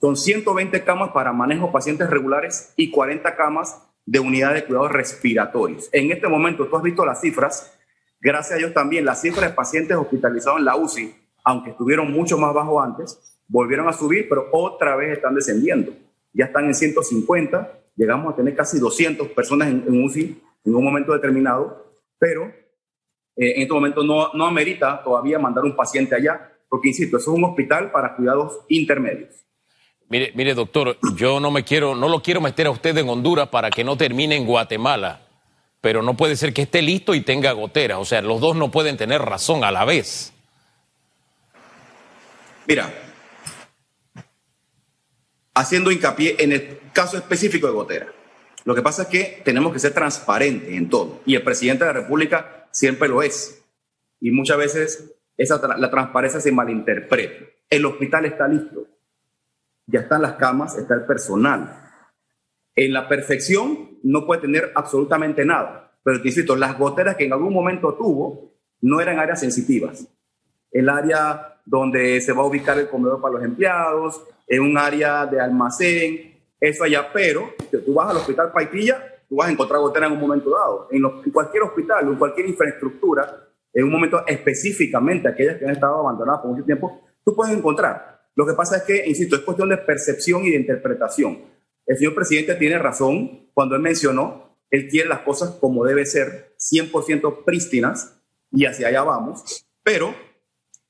Son 0.00 0.16
120 0.16 0.82
camas 0.82 1.10
para 1.10 1.32
manejo 1.32 1.66
de 1.66 1.72
pacientes 1.72 2.10
regulares 2.10 2.74
y 2.76 2.90
40 2.90 3.36
camas 3.36 3.80
de 4.04 4.18
unidad 4.18 4.52
de 4.52 4.64
cuidados 4.64 4.90
respiratorios. 4.90 5.88
En 5.92 6.10
este 6.10 6.26
momento, 6.26 6.66
tú 6.66 6.76
has 6.76 6.82
visto 6.82 7.06
las 7.06 7.20
cifras, 7.20 7.72
gracias 8.20 8.54
a 8.54 8.56
Dios 8.56 8.74
también, 8.74 9.04
las 9.04 9.20
cifras 9.20 9.48
de 9.48 9.54
pacientes 9.54 9.96
hospitalizados 9.96 10.58
en 10.58 10.64
la 10.64 10.74
UCI, 10.74 11.14
aunque 11.44 11.70
estuvieron 11.70 12.10
mucho 12.10 12.36
más 12.36 12.52
bajo 12.52 12.82
antes, 12.82 13.38
volvieron 13.46 13.86
a 13.86 13.92
subir, 13.92 14.28
pero 14.28 14.48
otra 14.50 14.96
vez 14.96 15.12
están 15.12 15.36
descendiendo. 15.36 15.92
Ya 16.32 16.46
están 16.46 16.64
en 16.64 16.74
150, 16.74 17.78
llegamos 17.94 18.32
a 18.32 18.36
tener 18.36 18.56
casi 18.56 18.80
200 18.80 19.28
personas 19.28 19.68
en, 19.68 20.04
UCI 20.04 20.42
en 20.64 20.74
un 20.74 20.82
momento 20.82 21.12
determinado, 21.12 21.94
pero 22.18 22.46
eh, 23.36 23.54
en 23.54 23.62
este 23.62 23.72
momento 23.72 24.02
no, 24.02 24.32
no 24.34 24.46
amerita 24.46 25.00
todavía 25.04 25.38
mandar 25.38 25.62
un 25.62 25.76
paciente 25.76 26.16
allá 26.16 26.51
porque 26.72 26.88
insisto, 26.88 27.18
eso 27.18 27.30
es 27.30 27.36
un 27.36 27.44
hospital 27.44 27.92
para 27.92 28.16
cuidados 28.16 28.60
intermedios. 28.66 29.44
Mire, 30.08 30.32
mire, 30.34 30.54
doctor, 30.54 30.96
yo 31.16 31.38
no 31.38 31.50
me 31.50 31.64
quiero, 31.64 31.94
no 31.94 32.08
lo 32.08 32.22
quiero 32.22 32.40
meter 32.40 32.66
a 32.66 32.70
usted 32.70 32.96
en 32.96 33.10
Honduras 33.10 33.48
para 33.48 33.68
que 33.68 33.84
no 33.84 33.98
termine 33.98 34.36
en 34.36 34.46
Guatemala, 34.46 35.20
pero 35.82 36.00
no 36.00 36.16
puede 36.16 36.34
ser 36.34 36.54
que 36.54 36.62
esté 36.62 36.80
listo 36.80 37.14
y 37.14 37.20
tenga 37.20 37.52
goteras. 37.52 37.98
O 37.98 38.06
sea, 38.06 38.22
los 38.22 38.40
dos 38.40 38.56
no 38.56 38.70
pueden 38.70 38.96
tener 38.96 39.20
razón 39.20 39.64
a 39.64 39.70
la 39.70 39.84
vez. 39.84 40.32
Mira, 42.66 42.90
haciendo 45.52 45.92
hincapié 45.92 46.36
en 46.38 46.52
el 46.52 46.78
caso 46.94 47.18
específico 47.18 47.66
de 47.66 47.74
gotera. 47.74 48.06
Lo 48.64 48.74
que 48.74 48.80
pasa 48.80 49.02
es 49.02 49.08
que 49.08 49.42
tenemos 49.44 49.74
que 49.74 49.78
ser 49.78 49.92
transparentes 49.92 50.70
en 50.70 50.88
todo, 50.88 51.20
y 51.26 51.34
el 51.34 51.42
presidente 51.42 51.84
de 51.84 51.92
la 51.92 52.00
República 52.00 52.66
siempre 52.70 53.08
lo 53.08 53.22
es. 53.22 53.62
Y 54.22 54.30
muchas 54.30 54.56
veces 54.56 55.12
esa 55.36 55.60
la 55.76 55.90
transparencia 55.90 56.40
se 56.40 56.52
malinterpreta. 56.52 57.46
El 57.68 57.86
hospital 57.86 58.26
está 58.26 58.46
listo, 58.48 58.86
ya 59.86 60.00
están 60.00 60.22
las 60.22 60.34
camas, 60.34 60.76
está 60.76 60.94
el 60.94 61.04
personal. 61.04 61.78
En 62.74 62.92
la 62.92 63.08
perfección 63.08 63.98
no 64.02 64.26
puede 64.26 64.42
tener 64.42 64.72
absolutamente 64.74 65.44
nada, 65.44 65.92
pero 66.02 66.20
te 66.20 66.28
insisto, 66.28 66.56
las 66.56 66.78
goteras 66.78 67.16
que 67.16 67.24
en 67.24 67.32
algún 67.32 67.52
momento 67.52 67.94
tuvo 67.94 68.54
no 68.80 69.00
eran 69.00 69.18
áreas 69.18 69.40
sensitivas. 69.40 70.06
El 70.70 70.88
área 70.88 71.60
donde 71.64 72.20
se 72.20 72.32
va 72.32 72.42
a 72.42 72.46
ubicar 72.46 72.78
el 72.78 72.88
comedor 72.88 73.20
para 73.20 73.34
los 73.34 73.44
empleados, 73.44 74.22
en 74.46 74.62
un 74.62 74.76
área 74.76 75.26
de 75.26 75.40
almacén, 75.40 76.32
eso 76.60 76.84
allá, 76.84 77.10
pero 77.12 77.54
si 77.70 77.84
tú 77.84 77.94
vas 77.94 78.10
al 78.10 78.16
hospital 78.16 78.52
Paitilla, 78.52 79.02
tú 79.28 79.36
vas 79.36 79.48
a 79.48 79.52
encontrar 79.52 79.80
goteras 79.80 80.10
en 80.10 80.16
un 80.16 80.20
momento 80.20 80.50
dado. 80.50 80.88
En, 80.90 81.04
en 81.04 81.30
cualquier 81.30 81.64
hospital, 81.64 82.08
en 82.08 82.16
cualquier 82.16 82.48
infraestructura, 82.48 83.48
en 83.72 83.84
un 83.84 83.90
momento 83.90 84.24
específicamente 84.26 85.28
aquellas 85.28 85.58
que 85.58 85.64
han 85.64 85.72
estado 85.72 86.00
abandonadas 86.00 86.42
por 86.42 86.50
mucho 86.50 86.64
tiempo, 86.64 87.00
tú 87.24 87.34
puedes 87.34 87.56
encontrar. 87.56 88.22
Lo 88.34 88.46
que 88.46 88.54
pasa 88.54 88.78
es 88.78 88.82
que, 88.84 89.06
insisto, 89.06 89.36
es 89.36 89.42
cuestión 89.42 89.68
de 89.68 89.78
percepción 89.78 90.44
y 90.44 90.50
de 90.50 90.56
interpretación. 90.56 91.38
El 91.86 91.96
señor 91.96 92.14
presidente 92.14 92.54
tiene 92.54 92.78
razón 92.78 93.48
cuando 93.52 93.74
él 93.74 93.82
mencionó, 93.82 94.56
él 94.70 94.88
quiere 94.88 95.08
las 95.08 95.20
cosas 95.20 95.50
como 95.60 95.84
debe 95.84 96.06
ser, 96.06 96.54
100% 96.58 97.44
prístinas, 97.44 98.18
y 98.50 98.66
hacia 98.66 98.88
allá 98.88 99.02
vamos, 99.02 99.66
pero 99.82 100.14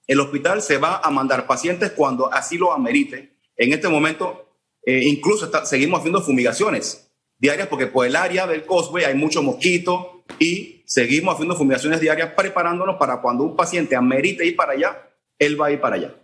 el 0.07 0.21
hospital 0.21 0.63
se 0.63 0.79
va 0.79 0.99
a 0.99 1.11
mandar 1.11 1.47
pacientes 1.47 1.93
cuando 1.93 2.33
así 2.33 2.59
lo 2.59 2.73
amerite. 2.73 3.37
En 3.57 3.73
este 3.73 3.89
momento, 3.89 4.57
eh, 4.85 5.01
incluso 5.05 5.51
seguimos 5.65 6.01
haciendo 6.01 6.21
fumigaciones 6.21 7.09
diarias 7.39 7.67
porque 7.67 7.89
por 7.89 8.07
el 8.07 8.15
área 8.15 8.47
del 8.47 8.65
Cosway 8.65 9.05
hay 9.05 9.15
mucho 9.15 9.43
mosquito 9.43 10.12
y 10.39 10.83
seguimos 10.87 11.35
haciendo 11.35 11.57
fumigaciones 11.57 12.01
diarias 12.01 12.31
preparándonos 12.37 12.97
para 12.97 13.21
cuando 13.21 13.45
un 13.45 13.57
paciente 13.57 13.97
amerite 13.97 14.47
ir 14.47 14.57
para 14.57 14.73
allá, 14.73 15.09
él 15.39 15.61
va 15.61 15.67
a 15.67 15.71
ir 15.73 15.81
para 15.81 15.97
allá. 15.97 16.15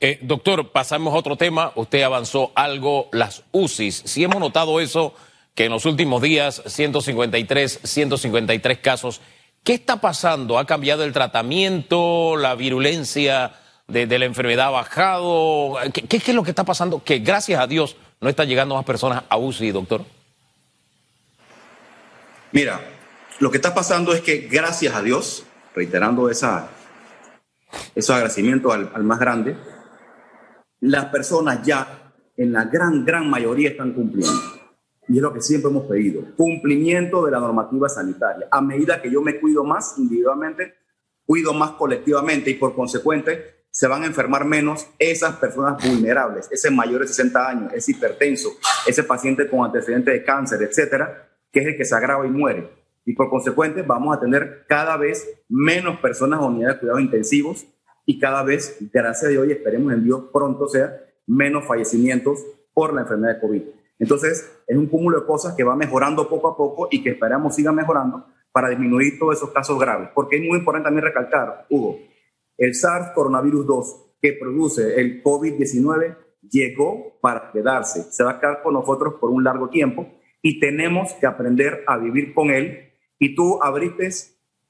Eh, 0.00 0.18
doctor, 0.22 0.70
pasamos 0.70 1.14
a 1.14 1.16
otro 1.16 1.36
tema. 1.36 1.72
Usted 1.74 2.02
avanzó 2.02 2.52
algo, 2.54 3.08
las 3.12 3.44
UCIs. 3.52 4.02
Si 4.06 4.24
hemos 4.24 4.40
notado 4.40 4.80
eso, 4.80 5.14
que 5.54 5.66
en 5.66 5.72
los 5.72 5.84
últimos 5.84 6.22
días, 6.22 6.62
153, 6.66 7.80
153 7.82 8.78
casos. 8.78 9.20
¿Qué 9.62 9.74
está 9.74 10.00
pasando? 10.00 10.58
¿Ha 10.58 10.66
cambiado 10.66 11.04
el 11.04 11.12
tratamiento? 11.12 12.36
¿La 12.36 12.54
virulencia 12.54 13.54
de, 13.86 14.06
la 14.18 14.24
enfermedad 14.24 14.68
ha 14.68 14.70
bajado? 14.70 15.78
¿Qué, 15.92 16.02
¿Qué, 16.02 16.16
es 16.16 16.34
lo 16.34 16.42
que 16.42 16.50
está 16.50 16.64
pasando? 16.64 17.04
Que 17.04 17.18
gracias 17.18 17.60
a 17.60 17.66
Dios 17.66 17.96
no 18.20 18.28
están 18.28 18.48
llegando 18.48 18.74
más 18.74 18.84
personas 18.84 19.22
a 19.28 19.36
UCI, 19.36 19.70
doctor. 19.70 20.04
Mira, 22.50 22.80
lo 23.40 23.50
que 23.50 23.56
está 23.56 23.74
pasando 23.74 24.12
es 24.12 24.20
que 24.20 24.48
gracias 24.50 24.94
a 24.94 25.02
Dios, 25.02 25.44
reiterando 25.74 26.30
esa, 26.30 26.68
esos 27.94 28.14
agradecimientos 28.14 28.72
al, 28.72 28.90
al 28.94 29.04
más 29.04 29.18
grande, 29.18 29.56
las 30.80 31.06
personas 31.06 31.64
ya 31.64 32.12
en 32.36 32.52
la 32.52 32.64
gran, 32.64 33.04
gran 33.04 33.28
mayoría 33.28 33.70
están 33.70 33.92
cumpliendo. 33.92 34.40
Y 35.08 35.16
es 35.16 35.22
lo 35.22 35.32
que 35.32 35.40
siempre 35.40 35.70
hemos 35.70 35.86
pedido, 35.86 36.24
cumplimiento 36.36 37.24
de 37.24 37.32
la 37.32 37.40
normativa 37.40 37.88
sanitaria. 37.88 38.46
A 38.50 38.60
medida 38.60 39.02
que 39.02 39.10
yo 39.10 39.20
me 39.20 39.38
cuido 39.40 39.64
más 39.64 39.94
individualmente, 39.98 40.74
cuido 41.26 41.52
más 41.52 41.72
colectivamente 41.72 42.50
y 42.50 42.54
por 42.54 42.74
consecuente 42.74 43.62
se 43.70 43.86
van 43.86 44.02
a 44.02 44.06
enfermar 44.06 44.44
menos 44.44 44.86
esas 44.98 45.36
personas 45.36 45.82
vulnerables, 45.82 46.48
ese 46.52 46.70
mayor 46.70 47.00
de 47.00 47.08
60 47.08 47.48
años, 47.48 47.72
ese 47.72 47.92
hipertenso, 47.92 48.50
ese 48.86 49.02
paciente 49.02 49.48
con 49.48 49.64
antecedentes 49.64 50.12
de 50.12 50.24
cáncer, 50.24 50.62
etcétera, 50.62 51.30
que 51.50 51.60
es 51.60 51.66
el 51.66 51.76
que 51.76 51.84
se 51.84 51.94
agrava 51.94 52.26
y 52.26 52.30
muere. 52.30 52.81
Y 53.04 53.14
por 53.14 53.30
consecuente 53.30 53.82
vamos 53.82 54.16
a 54.16 54.20
tener 54.20 54.64
cada 54.68 54.96
vez 54.96 55.42
menos 55.48 55.98
personas 55.98 56.40
en 56.40 56.46
unidades 56.46 56.76
de 56.76 56.80
cuidados 56.80 57.02
intensivos 57.02 57.66
y 58.06 58.18
cada 58.18 58.42
vez, 58.42 58.78
gracias 58.92 59.24
a 59.24 59.28
Dios 59.28 59.46
y 59.46 59.52
esperemos 59.52 59.92
en 59.92 60.04
Dios 60.04 60.24
pronto 60.32 60.68
sea, 60.68 60.92
menos 61.26 61.66
fallecimientos 61.66 62.44
por 62.72 62.92
la 62.94 63.02
enfermedad 63.02 63.34
de 63.34 63.40
COVID. 63.40 63.62
Entonces, 63.98 64.50
es 64.66 64.76
un 64.76 64.86
cúmulo 64.86 65.20
de 65.20 65.26
cosas 65.26 65.54
que 65.54 65.62
va 65.62 65.76
mejorando 65.76 66.28
poco 66.28 66.48
a 66.48 66.56
poco 66.56 66.88
y 66.90 67.02
que 67.02 67.10
esperamos 67.10 67.54
siga 67.54 67.70
mejorando 67.72 68.26
para 68.50 68.68
disminuir 68.68 69.18
todos 69.18 69.36
esos 69.36 69.50
casos 69.50 69.78
graves. 69.78 70.10
Porque 70.14 70.36
es 70.36 70.42
muy 70.42 70.58
importante 70.58 70.86
también 70.86 71.04
recalcar, 71.04 71.66
Hugo, 71.70 71.98
el 72.58 72.74
SARS 72.74 73.12
coronavirus 73.14 73.66
2 73.66 73.96
que 74.20 74.34
produce 74.34 75.00
el 75.00 75.22
COVID-19 75.22 76.16
llegó 76.48 77.18
para 77.20 77.50
quedarse. 77.50 78.04
Se 78.12 78.22
va 78.22 78.32
a 78.32 78.40
quedar 78.40 78.62
con 78.62 78.74
nosotros 78.74 79.14
por 79.20 79.30
un 79.30 79.42
largo 79.42 79.68
tiempo 79.68 80.06
y 80.40 80.60
tenemos 80.60 81.12
que 81.14 81.26
aprender 81.26 81.82
a 81.86 81.96
vivir 81.98 82.34
con 82.34 82.50
él. 82.50 82.91
Y 83.22 83.36
tú 83.36 83.62
abriste 83.62 84.10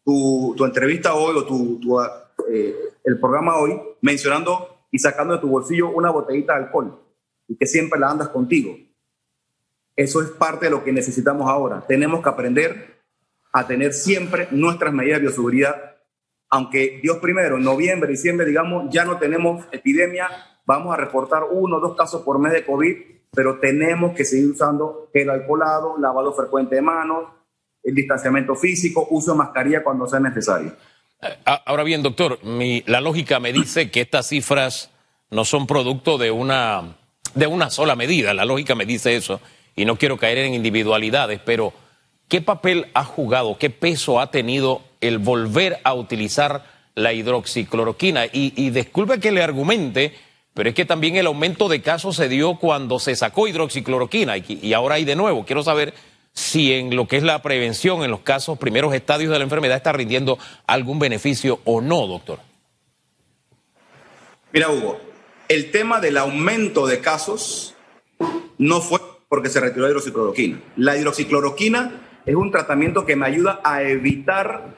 tu, 0.05 0.53
tu 0.59 0.67
entrevista 0.67 1.15
hoy 1.15 1.35
o 1.39 1.47
tu, 1.47 1.81
tu 1.81 1.99
eh, 2.03 2.77
el 3.03 3.19
programa 3.19 3.57
hoy 3.57 3.81
mencionando 4.03 4.85
y 4.91 4.99
sacando 4.99 5.33
de 5.33 5.41
tu 5.41 5.49
bolsillo 5.49 5.89
una 5.89 6.11
botellita 6.11 6.53
de 6.53 6.65
alcohol 6.65 7.01
y 7.49 7.57
que 7.57 7.65
siempre 7.65 7.99
la 7.99 8.11
andas 8.11 8.29
contigo. 8.29 8.77
Eso 9.97 10.21
es 10.21 10.29
parte 10.33 10.67
de 10.67 10.71
lo 10.71 10.85
que 10.85 10.93
necesitamos 10.93 11.49
ahora. 11.49 11.83
Tenemos 11.89 12.23
que 12.23 12.29
aprender 12.29 13.01
a 13.55 13.67
tener 13.67 13.95
siempre 13.95 14.49
nuestras 14.51 14.93
medidas 14.93 15.21
de 15.21 15.29
bioseguridad. 15.29 15.97
Aunque 16.51 17.01
Dios 17.03 17.21
primero, 17.23 17.57
en 17.57 17.65
noviembre, 17.65 18.11
diciembre, 18.11 18.45
digamos, 18.45 18.85
ya 18.91 19.07
no 19.07 19.17
tenemos 19.17 19.65
epidemia, 19.73 20.29
vamos 20.67 20.93
a 20.93 20.99
reportar 20.99 21.45
uno 21.51 21.79
o 21.79 21.81
dos 21.81 21.97
casos 21.97 22.21
por 22.21 22.39
mes 22.39 22.53
de 22.53 22.67
COVID, 22.67 22.97
pero 23.33 23.61
tenemos 23.61 24.13
que 24.13 24.27
seguir 24.27 24.51
usando 24.51 25.09
el 25.15 25.31
alcoholado, 25.31 25.97
lavado 25.97 26.35
frecuente 26.35 26.75
de 26.75 26.83
manos, 26.83 27.31
el 27.83 27.95
distanciamiento 27.95 28.55
físico, 28.55 29.09
uso 29.11 29.33
de 29.33 29.39
mascarilla 29.39 29.83
cuando 29.83 30.07
sea 30.07 30.21
necesario. 30.21 30.75
Eh, 31.21 31.37
ahora 31.67 31.83
bien, 31.83 32.03
doctor, 32.03 32.39
la 32.43 33.01
lógica 33.01 33.41
me 33.41 33.53
dice 33.53 33.91
que 33.91 34.01
estas 34.01 34.29
cifras 34.29 34.91
no 35.31 35.45
son 35.45 35.67
producto 35.67 36.19
de 36.19 36.31
una, 36.31 36.97
de 37.35 37.47
una 37.47 37.71
sola 37.71 37.97
medida. 37.97 38.35
La 38.35 38.45
lógica 38.45 38.75
me 38.75 38.87
dice 38.87 39.17
eso 39.17 39.41
y 39.75 39.85
no 39.85 39.97
quiero 39.97 40.19
caer 40.19 40.39
en 40.39 40.55
individualidades, 40.55 41.41
pero 41.45 41.73
¿qué 42.29 42.41
papel 42.41 42.89
ha 42.95 43.05
jugado, 43.05 43.57
qué 43.59 43.71
peso 43.71 44.21
ha 44.21 44.31
tenido 44.31 44.83
el 45.01 45.19
volver 45.19 45.81
a 45.85 45.95
utilizar 45.95 46.65
la 46.95 47.13
hidroxicloroquina? 47.13 48.27
Y, 48.27 48.53
y 48.57 48.71
disculpe 48.71 49.21
que 49.21 49.33
le 49.33 49.43
argumente, 49.43 50.13
pero 50.55 50.69
es 50.69 50.75
que 50.75 50.85
también 50.85 51.17
el 51.17 51.27
aumento 51.27 51.69
de 51.69 51.81
casos 51.81 52.17
se 52.17 52.29
dio 52.29 52.57
cuando 52.57 52.99
se 52.99 53.17
sacó 53.17 53.49
hidroxicloroquina 53.49 54.37
y, 54.37 54.59
y 54.61 54.73
ahora 54.75 54.97
hay 54.97 55.05
de 55.05 55.17
nuevo. 55.17 55.47
Quiero 55.47 55.63
saber 55.63 55.95
si 56.33 56.73
en 56.73 56.97
lo 56.97 57.07
que 57.07 57.17
es 57.17 57.23
la 57.23 57.43
prevención, 57.43 58.03
en 58.03 58.11
los 58.11 58.21
casos, 58.21 58.59
primeros 58.59 58.95
estadios 58.95 59.31
de 59.31 59.39
la 59.39 59.45
enfermedad, 59.45 59.77
está 59.77 59.93
rindiendo 59.93 60.39
algún 60.67 60.99
beneficio 60.99 61.61
o 61.65 61.81
no, 61.81 62.07
doctor. 62.07 62.41
Mira, 64.53 64.71
Hugo, 64.71 64.99
el 65.49 65.71
tema 65.71 66.01
del 66.01 66.17
aumento 66.17 66.87
de 66.87 67.01
casos 67.01 67.75
no 68.59 68.81
fue 68.81 69.01
porque 69.29 69.49
se 69.49 69.61
retiró 69.61 69.85
la 69.85 69.91
hidroxicloroquina. 69.91 70.61
La 70.77 70.97
hidroxicloroquina 70.97 72.21
es 72.27 72.35
un 72.35 72.51
tratamiento 72.51 73.07
que 73.07 73.17
me 73.17 73.27
ayuda 73.27 73.61
a 73.65 73.83
evitar 73.83 74.77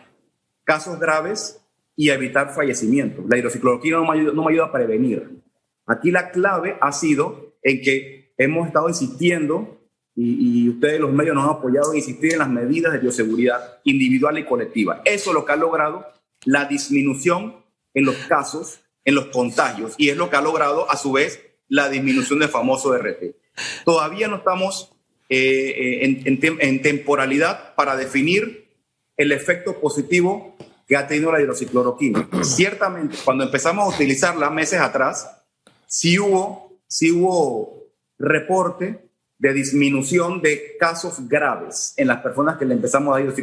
casos 0.64 0.99
graves 0.99 1.61
y 1.97 2.11
a 2.11 2.14
evitar 2.14 2.55
fallecimientos. 2.55 3.25
La 3.29 3.38
hidroxicloroquina 3.38 3.99
no 3.99 4.05
me, 4.05 4.19
ayuda, 4.19 4.33
no 4.33 4.45
me 4.45 4.53
ayuda 4.53 4.67
a 4.67 4.73
prevenir. 4.73 5.43
Aquí 5.87 6.11
la 6.11 6.31
clave 6.31 6.77
ha 6.81 6.93
sido 6.93 7.57
en 7.62 7.81
que 7.83 8.33
hemos 8.38 8.67
estado 8.67 8.88
insistiendo 8.88 9.84
y, 10.16 10.64
y, 10.64 10.68
ustedes 10.68 11.00
los 11.00 11.12
medios 11.12 11.35
nos 11.35 11.44
han 11.44 11.57
apoyado 11.57 11.90
en 11.92 11.98
insistir 11.98 12.33
en 12.33 12.38
las 12.38 12.48
medidas 12.48 12.92
de 12.92 13.00
bioseguridad 13.00 13.81
individual 13.83 14.38
y 14.38 14.44
colectiva. 14.44 15.03
Eso 15.05 15.31
es 15.31 15.35
lo 15.35 15.44
que 15.44 15.53
ha 15.53 15.57
logrado 15.57 16.07
la 16.44 16.66
disminución 16.66 17.57
en 17.94 18.05
los 18.05 18.16
casos, 18.29 18.81
en 19.05 19.16
los 19.16 19.27
contagios, 19.27 19.94
y 19.98 20.11
es 20.11 20.16
lo 20.16 20.31
que 20.31 20.37
ha 20.37 20.40
logrado 20.40 20.88
a 20.90 20.96
su 20.96 21.12
vez 21.12 21.40
la 21.68 21.88
disminución 21.88 22.38
del 22.38 22.48
famoso 22.48 22.96
RT. 22.96 23.37
Todavía 23.85 24.29
no 24.29 24.37
estamos 24.37 24.92
eh, 25.29 26.05
en, 26.05 26.22
en, 26.27 26.59
en, 26.61 26.83
temporalidad 26.83 27.74
para 27.74 27.96
definir 27.96 28.68
el 29.16 29.33
efecto 29.33 29.81
positivo 29.81 30.57
que 30.87 30.96
ha 30.96 31.07
tenido 31.07 31.33
la 31.33 31.40
hidroxicloroquina. 31.40 32.29
Ciertamente, 32.42 33.16
cuando 33.24 33.44
empezamos 33.44 33.85
a 33.85 33.96
utilizarla 33.96 34.50
meses 34.50 34.81
atrás, 34.81 35.44
sí 35.87 36.18
hubo, 36.18 36.79
sí 36.87 37.11
hubo 37.11 37.85
reporte 38.18 39.04
de 39.44 39.52
disminución 39.52 40.40
de 40.40 40.74
casos 40.80 41.28
graves 41.28 41.92
en 41.98 42.09
las 42.09 42.22
personas 42.22 42.57
que 42.57 42.64
le 42.64 42.72
empezamos 42.72 43.14
a 43.14 43.20
dar. 43.20 43.35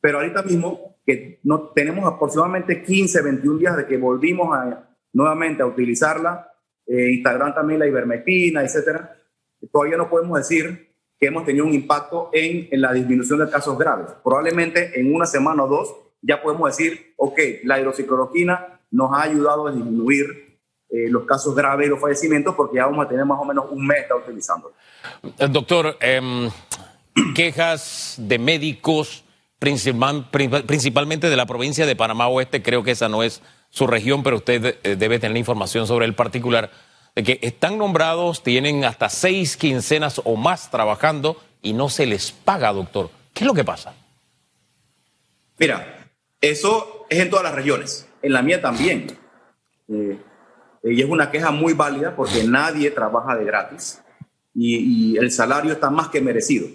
Pero 0.00 0.18
ahorita 0.18 0.42
mismo, 0.42 0.96
que 1.04 1.38
no, 1.42 1.68
tenemos 1.74 2.10
aproximadamente 2.10 2.82
15, 2.82 3.20
21 3.20 3.58
días 3.58 3.76
de 3.76 3.86
que 3.86 3.98
volvimos 3.98 4.56
a, 4.56 4.88
nuevamente 5.12 5.62
a 5.62 5.66
utilizarla, 5.66 6.50
eh, 6.86 7.12
Instagram 7.12 7.54
también 7.54 7.78
la 7.78 7.88
ivermectina, 7.88 8.62
etcétera, 8.62 9.18
todavía 9.70 9.98
no 9.98 10.08
podemos 10.08 10.38
decir 10.38 10.94
que 11.18 11.26
hemos 11.26 11.44
tenido 11.44 11.66
un 11.66 11.74
impacto 11.74 12.30
en, 12.32 12.68
en, 12.70 12.80
la 12.80 12.94
disminución 12.94 13.38
de 13.40 13.50
casos 13.50 13.76
graves. 13.76 14.06
Probablemente 14.24 14.98
en 14.98 15.14
una 15.14 15.26
semana 15.26 15.64
o 15.64 15.68
dos 15.68 15.94
ya 16.22 16.40
podemos 16.40 16.74
decir, 16.74 17.12
ok, 17.18 17.38
la 17.64 17.78
hidroxicloroquina 17.78 18.80
nos 18.92 19.12
ha 19.12 19.24
ayudado 19.24 19.66
a 19.66 19.72
disminuir 19.72 20.49
eh, 20.90 21.08
los 21.08 21.24
casos 21.24 21.54
graves 21.54 21.86
y 21.86 21.90
los 21.90 22.00
fallecimientos 22.00 22.54
porque 22.54 22.76
ya 22.76 22.86
vamos 22.86 23.06
a 23.06 23.08
tener 23.08 23.24
más 23.24 23.38
o 23.40 23.44
menos 23.44 23.66
un 23.70 23.86
mes 23.86 24.08
de 24.08 24.14
utilizando. 24.14 24.72
Eh, 25.38 25.48
doctor, 25.48 25.96
eh, 26.00 26.50
quejas 27.34 28.16
de 28.18 28.38
médicos, 28.38 29.24
principal, 29.58 30.28
principalmente 30.30 31.28
de 31.28 31.36
la 31.36 31.46
provincia 31.46 31.86
de 31.86 31.94
Panamá 31.94 32.28
Oeste, 32.28 32.62
creo 32.62 32.82
que 32.82 32.92
esa 32.92 33.08
no 33.08 33.22
es 33.22 33.42
su 33.70 33.86
región, 33.86 34.22
pero 34.22 34.36
usted 34.36 34.78
eh, 34.82 34.96
debe 34.96 35.18
tener 35.18 35.36
información 35.36 35.86
sobre 35.86 36.06
el 36.06 36.14
particular, 36.14 36.70
de 37.14 37.22
que 37.22 37.38
están 37.42 37.78
nombrados, 37.78 38.42
tienen 38.42 38.84
hasta 38.84 39.08
seis 39.08 39.56
quincenas 39.56 40.20
o 40.24 40.36
más 40.36 40.70
trabajando 40.70 41.36
y 41.62 41.72
no 41.72 41.88
se 41.88 42.06
les 42.06 42.32
paga, 42.32 42.72
doctor. 42.72 43.10
¿Qué 43.32 43.44
es 43.44 43.46
lo 43.46 43.54
que 43.54 43.64
pasa? 43.64 43.94
Mira, 45.58 46.08
eso 46.40 47.06
es 47.08 47.20
en 47.20 47.30
todas 47.30 47.44
las 47.44 47.54
regiones, 47.54 48.08
en 48.22 48.32
la 48.32 48.42
mía 48.42 48.60
también. 48.60 49.18
Eh, 49.88 50.18
y 50.82 51.02
es 51.02 51.08
una 51.08 51.30
queja 51.30 51.50
muy 51.50 51.74
válida 51.74 52.14
porque 52.16 52.44
nadie 52.44 52.90
trabaja 52.90 53.36
de 53.36 53.44
gratis 53.44 54.02
y, 54.54 55.16
el 55.16 55.30
salario 55.30 55.72
está 55.72 55.90
más 55.90 56.08
que 56.08 56.20
merecido. 56.20 56.68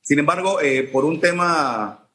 Sin 0.00 0.18
embargo, 0.18 0.60
eh, 0.60 0.88
por 0.92 1.04
un 1.04 1.20
tema 1.20 2.08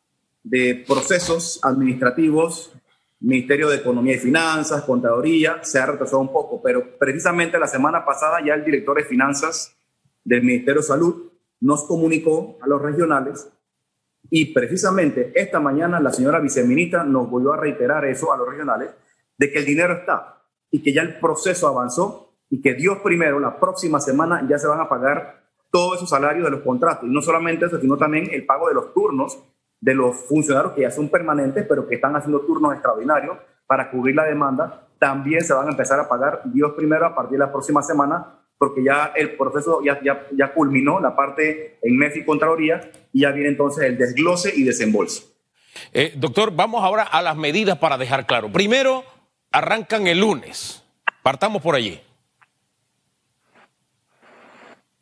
de 0.44 0.84
procesos 0.88 1.60
administrativos, 1.64 2.74
Ministerio 3.20 3.70
de 3.70 3.78
Economía 3.78 4.16
y 4.16 4.20
Finanzas, 4.20 4.84
Contaduría, 4.84 5.64
se 5.64 5.80
ha 5.80 5.86
retrasado 5.86 6.20
un 6.20 6.32
poco, 6.32 6.62
pero 6.62 6.98
precisamente 6.98 7.58
la 7.58 7.68
semana 7.68 8.06
pasada 8.06 8.40
ya 8.46 8.54
el 8.54 8.64
director 8.64 8.98
de 8.98 9.06
Finanzas 9.06 9.76
del 10.24 10.44
Ministerio 10.44 10.82
de 10.82 10.88
Salud 10.88 11.32
nos 11.60 11.86
comunicó 11.86 12.58
a 12.62 12.68
los 12.68 12.82
regionales 12.82 13.50
y 14.30 14.54
precisamente 14.54 15.32
esta 15.34 15.60
mañana 15.60 16.00
la 16.00 16.12
señora 16.12 16.40
viceministra 16.40 17.04
nos 17.04 17.30
volvió 17.30 17.54
a 17.54 17.58
reiterar 17.58 18.06
eso 18.06 18.32
a 18.32 18.38
los 18.38 18.48
regionales, 18.48 18.90
de 19.38 19.52
que 19.52 19.60
el 19.60 19.66
dinero 19.66 19.94
está 19.94 20.37
y 20.72 20.84
que 20.84 20.94
ya 20.94 21.02
el 21.02 21.20
proceso 21.20 21.68
avanzó 21.68 22.34
y 22.50 22.62
que 22.62 22.74
Dios 22.74 23.00
primero, 23.04 23.40
la 23.40 23.60
próxima 23.60 24.00
semana 24.00 24.46
ya 24.50 24.58
se 24.58 24.68
van 24.68 24.80
a 24.80 24.90
pagar 24.90 25.44
todos 25.72 25.98
esos 25.98 26.10
salarios 26.10 26.46
de 26.46 26.52
los 26.52 26.62
contratos. 26.62 27.04
Y 27.04 27.14
no 27.14 27.22
solamente 27.22 27.66
eso, 27.66 27.80
sino 27.80 27.98
también 27.98 28.30
el 28.32 28.46
pago 28.46 28.68
de 28.68 28.74
los 28.74 28.94
turnos 28.94 29.38
de 29.80 29.94
los 29.94 30.16
funcionarios 30.16 30.74
que 30.74 30.82
ya 30.82 30.92
son 30.92 31.10
permanentes, 31.10 31.66
pero 31.68 31.88
que 31.88 31.96
están 31.96 32.16
haciendo 32.16 32.42
turnos 32.42 32.74
extraordinarios 32.74 33.38
para 33.68 33.92
cubrir 33.92 34.16
la 34.16 34.24
demanda, 34.24 34.88
también 34.98 35.44
se 35.44 35.54
van 35.54 35.68
a 35.68 35.72
empezar 35.72 36.00
a 36.00 36.08
pagar 36.08 36.42
Dios 36.46 36.74
primero 36.76 37.06
a 37.06 37.14
partir 37.14 37.34
de 37.34 37.46
la 37.46 37.52
próxima 37.52 37.84
semana, 37.84 38.40
porque 38.58 38.84
ya 38.84 39.12
el 39.16 39.38
proceso 39.38 39.82
ya, 39.84 40.02
ya, 40.02 40.26
ya 40.36 40.54
culminó, 40.54 41.00
la 41.00 41.16
parte 41.16 41.78
en 41.82 41.98
MEF 41.98 42.18
y 42.18 42.26
Contraloría, 42.26 42.90
y 43.14 43.22
ya 43.22 43.32
viene 43.32 43.50
entonces 43.50 43.84
el 43.84 43.98
desglose 43.98 44.52
y 44.56 44.64
desembolso. 44.64 45.24
Eh, 45.94 46.14
doctor, 46.16 46.52
vamos 46.56 46.84
ahora 46.84 47.04
a 47.04 47.22
las 47.22 47.36
medidas 47.36 47.78
para 47.78 47.98
dejar 47.98 48.26
claro. 48.26 48.52
Primero, 48.52 49.04
arrancan 49.52 50.08
el 50.08 50.20
lunes. 50.20 50.84
Partamos 51.24 51.62
por 51.62 51.76
allí. 51.76 52.00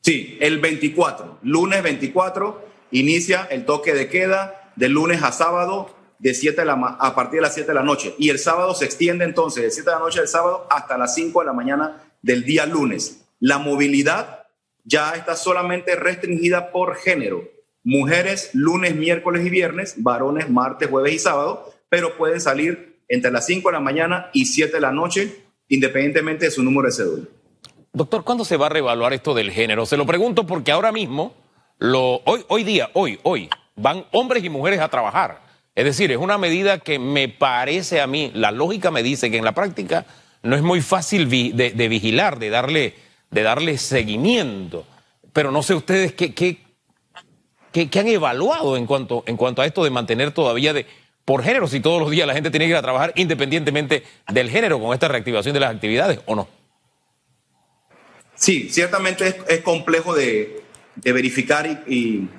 Sí, 0.02 0.38
el 0.40 0.60
24, 0.60 1.40
lunes 1.42 1.82
24, 1.82 2.68
inicia 2.92 3.48
el 3.50 3.66
toque 3.66 3.94
de 3.94 4.08
queda 4.08 4.72
de 4.76 4.90
lunes 4.90 5.24
a 5.24 5.32
sábado 5.32 5.96
de 6.20 6.34
7 6.34 6.62
de 6.62 6.66
la, 6.66 6.74
a 6.74 7.16
partir 7.16 7.38
de 7.38 7.42
las 7.42 7.54
7 7.54 7.68
de 7.68 7.74
la 7.74 7.84
noche. 7.84 8.14
Y 8.18 8.30
el 8.30 8.40
sábado 8.40 8.76
se 8.76 8.86
extiende 8.86 9.26
entonces 9.26 9.64
de 9.64 9.72
7 9.72 9.90
de 9.90 9.96
la 9.96 10.02
noche 10.02 10.20
del 10.20 10.28
sábado 10.28 10.68
hasta 10.70 10.98
las 10.98 11.16
5 11.16 11.40
de 11.40 11.46
la 11.46 11.54
mañana 11.54 12.04
del 12.22 12.44
día 12.44 12.66
lunes. 12.66 13.26
La 13.40 13.58
movilidad 13.58 14.46
ya 14.84 15.12
está 15.12 15.36
solamente 15.36 15.96
restringida 15.96 16.72
por 16.72 16.96
género. 16.96 17.44
Mujeres 17.84 18.52
lunes, 18.54 18.96
miércoles 18.96 19.46
y 19.46 19.50
viernes, 19.50 19.96
varones 19.98 20.50
martes, 20.50 20.90
jueves 20.90 21.14
y 21.14 21.20
sábado, 21.20 21.74
pero 21.90 22.18
pueden 22.18 22.42
salir 22.42 22.95
entre 23.08 23.32
las 23.32 23.46
5 23.46 23.70
de 23.70 23.74
la 23.74 23.80
mañana 23.80 24.30
y 24.34 24.46
7 24.46 24.74
de 24.74 24.82
la 24.82 24.92
noche, 24.92 25.44
independientemente 25.70 26.46
de 26.46 26.52
su 26.52 26.64
número 26.64 26.88
de 26.88 26.94
cédula. 26.94 27.24
Doctor, 27.94 28.24
¿cuándo 28.24 28.44
se 28.44 28.58
va 28.58 28.66
a 28.66 28.70
reevaluar 28.70 29.14
esto 29.14 29.34
del 29.34 29.52
género? 29.52 29.86
Se 29.86 29.98
lo 29.98 30.06
pregunto 30.06 30.46
porque 30.46 30.72
ahora 30.72 30.92
mismo, 30.92 31.34
lo, 31.78 32.22
hoy, 32.26 32.44
hoy 32.50 32.64
día, 32.64 32.90
hoy, 32.94 33.20
hoy, 33.24 33.50
van 33.76 34.06
hombres 34.12 34.44
y 34.44 34.50
mujeres 34.50 34.80
a 34.80 34.90
trabajar. 34.90 35.42
Es 35.76 35.86
decir, 35.86 36.12
es 36.12 36.18
una 36.18 36.38
medida 36.38 36.80
que 36.80 37.00
me 37.00 37.28
parece 37.28 38.02
a 38.02 38.08
mí, 38.08 38.32
la 38.34 38.52
lógica 38.52 38.92
me 38.92 39.04
dice 39.04 39.30
que 39.30 39.38
en 39.38 39.46
la 39.46 39.54
práctica 39.54 40.06
no 40.42 40.56
es 40.56 40.62
muy 40.62 40.82
fácil 40.82 41.30
de, 41.30 41.88
vigilar, 41.90 42.40
de 42.40 42.50
darle, 42.50 42.96
de 43.32 43.44
darle 43.44 43.78
seguimiento. 43.78 44.86
Pero 45.34 45.52
no 45.52 45.64
sé 45.64 45.74
ustedes 45.74 46.14
qué, 46.14 46.34
qué, 46.34 46.60
qué, 47.72 48.00
han 48.00 48.08
evaluado 48.08 48.78
en 48.78 48.86
cuanto, 48.86 49.24
en 49.28 49.36
cuanto 49.36 49.62
a 49.62 49.66
esto 49.66 49.84
de 49.84 49.90
mantener 49.90 50.32
todavía 50.32 50.72
de, 50.72 50.86
por 51.26 51.44
género, 51.44 51.68
si 51.68 51.80
todos 51.80 52.00
los 52.00 52.12
días 52.12 52.28
la 52.28 52.36
gente 52.36 52.52
tiene 52.52 52.66
que 52.66 52.72
ir 52.72 52.78
a 52.78 52.84
trabajar 52.84 53.12
independientemente 53.16 54.04
del 54.32 54.50
género 54.50 54.80
con 54.80 54.94
esta 54.94 55.08
reactivación 55.08 55.54
de 55.54 55.60
las 55.60 55.74
actividades 55.74 56.20
o 56.28 56.36
no. 56.36 56.48
Sí, 58.36 58.70
ciertamente 58.70 59.36
es, 59.48 59.62
complejo 59.62 60.14
de, 60.14 60.62
verificar 61.04 61.84
y, 61.88 62.30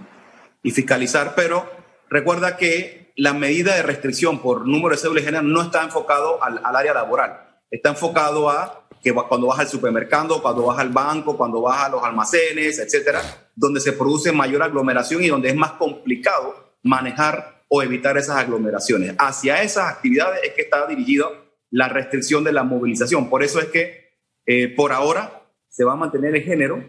fiscalizar, 0.63 1.35
pero 1.35 1.69
recuerda 2.09 2.57
que 2.57 3.13
la 3.17 3.33
medida 3.33 3.75
de 3.75 3.83
restricción 3.83 4.41
por 4.41 4.67
número 4.67 4.91
de 4.91 5.01
cédulas 5.01 5.25
género 5.25 5.43
no 5.43 5.63
está 5.63 5.83
enfocado 5.83 6.43
al, 6.43 6.61
área 6.65 6.93
laboral, 6.93 7.61
está 7.71 7.91
enfocado 7.91 8.51
a 8.51 8.87
que 9.03 9.15
cuando 9.15 9.47
vas 9.47 9.61
al 9.61 9.69
supermercado, 9.69 10.43
cuando 10.43 10.67
vas 10.67 10.79
al 10.79 10.91
banco, 10.91 11.37
cuando 11.37 11.63
vas 11.63 11.85
a 11.85 11.89
los 11.89 12.03
almacenes, 12.03 12.79
etcétera, 12.79 13.23
donde 13.55 13.81
se 13.81 13.93
produce 13.93 14.33
mayor 14.33 14.63
aglomeración 14.63 15.23
y 15.23 15.29
donde 15.29 15.49
es 15.49 15.55
más 15.55 15.73
complicado 15.73 16.75
manejar 16.83 17.56
o 17.69 17.83
evitar 17.83 18.17
esas 18.17 18.37
aglomeraciones. 18.37 19.15
Hacia 19.19 19.63
esas 19.63 19.93
actividades 19.93 20.41
es 20.45 20.53
que 20.55 20.63
está 20.63 20.87
dirigida 20.87 21.27
la 21.71 21.89
restricción 21.89 22.45
de 22.45 22.53
la 22.53 22.63
movilización. 22.63 23.29
Por 23.29 23.43
eso 23.43 23.61
es 23.61 23.67
que 23.67 24.13
eh, 24.47 24.69
por 24.75 24.93
ahora 24.93 25.43
se 25.69 25.85
va 25.85 25.93
a 25.93 25.97
mantener 25.97 26.35
el 26.35 26.43
género 26.43 26.83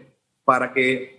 para 0.44 0.72
que 0.72 1.18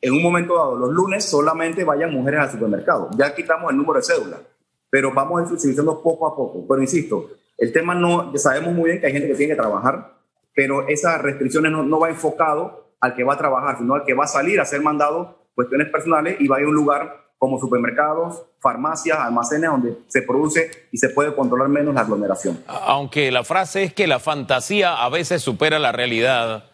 en 0.00 0.14
un 0.14 0.22
momento 0.22 0.56
dado, 0.56 0.76
los 0.76 0.90
lunes, 0.90 1.24
solamente 1.24 1.84
vayan 1.84 2.12
mujeres 2.12 2.40
al 2.40 2.50
supermercado. 2.52 3.10
Ya 3.18 3.34
quitamos 3.34 3.70
el 3.70 3.76
número 3.76 3.98
de 3.98 4.04
cédula, 4.04 4.40
pero 4.88 5.12
vamos 5.12 5.38
a 5.38 5.42
ir 5.42 5.48
flexibilizando 5.48 6.02
poco 6.02 6.26
a 6.26 6.34
poco. 6.34 6.66
Pero 6.66 6.80
insisto, 6.80 7.30
el 7.58 7.72
tema 7.72 7.94
no, 7.94 8.32
sabemos 8.38 8.72
muy 8.72 8.90
bien 8.90 9.00
que 9.00 9.06
hay 9.06 9.12
gente 9.12 9.28
que 9.28 9.34
tiene 9.34 9.52
que 9.52 9.60
trabajar, 9.60 10.14
pero 10.54 10.88
esas 10.88 11.20
restricciones 11.20 11.70
no, 11.70 11.82
no 11.82 12.00
va 12.00 12.08
enfocado 12.08 12.94
al 13.00 13.14
que 13.14 13.24
va 13.24 13.34
a 13.34 13.38
trabajar, 13.38 13.78
sino 13.78 13.94
al 13.94 14.04
que 14.04 14.14
va 14.14 14.24
a 14.24 14.28
salir 14.28 14.60
a 14.60 14.64
ser 14.64 14.80
mandado 14.80 15.48
cuestiones 15.54 15.90
personales 15.90 16.36
y 16.40 16.48
va 16.48 16.56
a 16.56 16.60
ir 16.60 16.66
a 16.66 16.68
un 16.70 16.74
lugar 16.74 17.29
como 17.40 17.58
supermercados, 17.58 18.42
farmacias, 18.58 19.18
almacenes 19.18 19.70
donde 19.70 19.96
se 20.08 20.20
produce 20.20 20.70
y 20.92 20.98
se 20.98 21.08
puede 21.08 21.34
controlar 21.34 21.70
menos 21.70 21.94
la 21.94 22.02
aglomeración. 22.02 22.62
Aunque 22.66 23.32
la 23.32 23.44
frase 23.44 23.82
es 23.82 23.94
que 23.94 24.06
la 24.06 24.20
fantasía 24.20 25.02
a 25.02 25.08
veces 25.08 25.40
supera 25.40 25.78
la 25.78 25.90
realidad, 25.90 26.66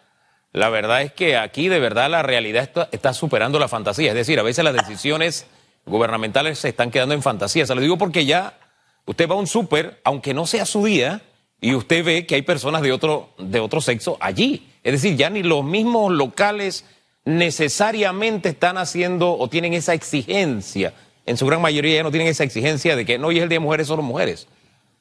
la 0.52 0.68
verdad 0.68 1.02
es 1.02 1.12
que 1.12 1.36
aquí 1.36 1.68
de 1.68 1.78
verdad 1.78 2.10
la 2.10 2.24
realidad 2.24 2.68
está, 2.90 3.14
superando 3.14 3.60
la 3.60 3.68
fantasía. 3.68 4.08
Es 4.08 4.16
decir, 4.16 4.40
a 4.40 4.42
veces 4.42 4.64
las 4.64 4.74
decisiones 4.74 5.46
gubernamentales 5.86 6.58
se 6.58 6.70
están 6.70 6.90
quedando 6.90 7.14
en 7.14 7.22
fantasía. 7.22 7.64
Se 7.64 7.76
lo 7.76 7.80
digo 7.80 7.96
porque 7.96 8.26
ya 8.26 8.58
usted 9.04 9.30
va 9.30 9.36
a 9.36 9.38
un 9.38 9.46
súper, 9.46 10.00
aunque 10.02 10.34
no 10.34 10.48
sea 10.48 10.66
su 10.66 10.84
día, 10.84 11.22
y 11.60 11.76
usted 11.76 12.04
ve 12.04 12.26
que 12.26 12.34
hay 12.34 12.42
personas 12.42 12.82
de 12.82 12.90
otro, 12.90 13.28
de 13.38 13.60
otro 13.60 13.80
sexo 13.80 14.16
allí. 14.18 14.68
Es 14.82 14.92
decir, 14.92 15.16
ya 15.16 15.30
ni 15.30 15.44
los 15.44 15.62
mismos 15.62 16.12
locales 16.12 16.84
necesariamente 17.26 18.48
están 18.48 18.78
haciendo 18.78 19.36
o 19.36 19.50
tienen 19.50 19.74
esa 19.74 19.92
exigencia. 19.92 20.94
En 21.26 21.36
su 21.36 21.44
gran 21.44 21.60
mayoría 21.60 21.96
ya 21.96 22.02
no 22.04 22.12
tienen 22.12 22.28
esa 22.28 22.44
exigencia 22.44 22.96
de 22.96 23.04
que 23.04 23.18
no, 23.18 23.26
hoy 23.26 23.38
es 23.38 23.42
el 23.42 23.48
Día 23.48 23.56
de 23.56 23.64
Mujeres, 23.64 23.88
solo 23.88 24.02
mujeres. 24.02 24.46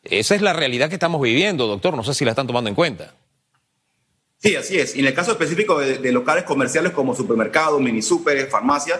Esa 0.04 0.36
es 0.36 0.42
la 0.42 0.52
realidad 0.52 0.90
que 0.90 0.96
estamos 0.96 1.22
viviendo, 1.22 1.68
doctor. 1.68 1.96
No 1.96 2.04
sé 2.04 2.14
si 2.14 2.26
la 2.26 2.32
están 2.32 2.48
tomando 2.48 2.70
en 2.70 2.76
cuenta. 2.76 3.14
Sí, 4.40 4.56
así 4.56 4.78
es. 4.80 4.96
Y 4.96 5.00
en 5.00 5.06
el 5.06 5.14
caso 5.14 5.32
específico 5.32 5.80
de, 5.80 6.12
locales 6.12 6.44
comerciales 6.44 6.92
como 6.92 7.16
supermercados, 7.16 7.80
mini 7.80 8.02
super, 8.02 8.48
farmacias, 8.48 9.00